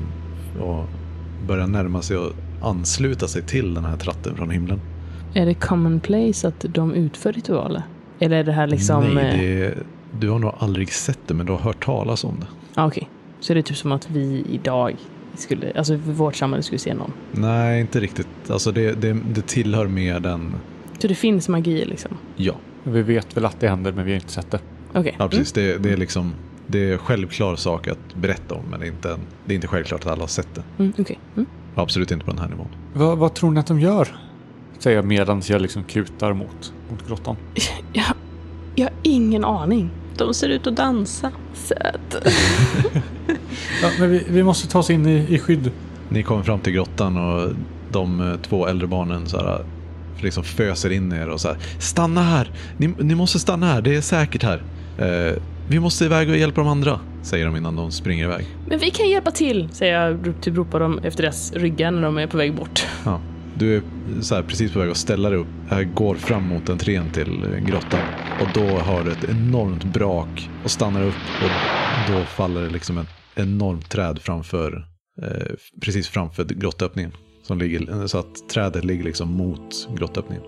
[0.60, 0.86] och
[1.48, 2.32] börjar närma sig och
[2.62, 4.82] ansluta sig till den här tratten från himlen.
[5.34, 7.84] Är det commonplace att de utför ritualer?
[8.20, 9.04] Eller är det här liksom...
[9.14, 9.84] Nej, eh, det är,
[10.20, 12.48] du har nog aldrig sett det men du har hört talas om det.
[12.76, 13.10] Ja, okej.
[13.40, 14.96] Så det är typ som att vi idag
[15.36, 17.12] skulle, alltså vårt samhälle skulle se någon.
[17.32, 18.28] Nej, inte riktigt.
[18.50, 20.56] Alltså det, det, det tillhör mer den,
[21.00, 22.12] Så det finns magi liksom?
[22.36, 24.60] ja, Vi vet väl att det händer, men vi har inte sett det.
[24.94, 25.16] Okej.
[25.20, 25.52] ja precis.
[25.52, 26.34] Det, det är liksom,
[26.68, 29.68] det är självklar sak att berätta om men det är inte, en, det är inte
[29.68, 30.64] självklart att alla har sett det.
[30.80, 31.20] Mm, okej.
[31.36, 31.46] Mm.
[31.76, 32.68] Absolut inte på den här nivån.
[32.94, 34.08] Va, vad tror ni att de gör?
[34.80, 37.36] Säger jag medan jag liksom kutar mot, mot grottan.
[37.94, 38.06] Jag,
[38.76, 39.90] jag har ingen aning.
[40.18, 41.32] De ser ut att dansa.
[41.54, 42.28] Söt.
[43.82, 45.72] Ja, men vi, vi måste ta oss in i, i skydd.
[46.10, 47.52] Ni kommer fram till grottan och
[47.92, 49.66] de eh, två äldre barnen så här,
[50.24, 52.52] liksom föser in er och så här, stanna här!
[52.78, 54.64] Ni, ni måste stanna här, det är säkert här.
[54.98, 55.34] Eh,
[55.70, 58.46] vi måste iväg och hjälpa de andra, säger de innan de springer iväg.
[58.68, 60.34] Men vi kan hjälpa till, säger jag.
[60.42, 62.88] Typ ropar de efter deras ryggar när de är på väg bort.
[63.06, 63.22] Ja.
[63.56, 63.82] Du är
[64.22, 67.62] så här, precis på väg att ställa dig upp, här går fram mot entrén till
[67.66, 68.00] grottan
[68.42, 71.50] och då hör du ett enormt brak och stannar upp och
[72.14, 74.88] då faller det liksom ett enormt träd framför,
[75.22, 77.12] eh, precis framför grottöppningen.
[77.50, 80.44] Som ligger, så att trädet ligger liksom mot grottöppningen.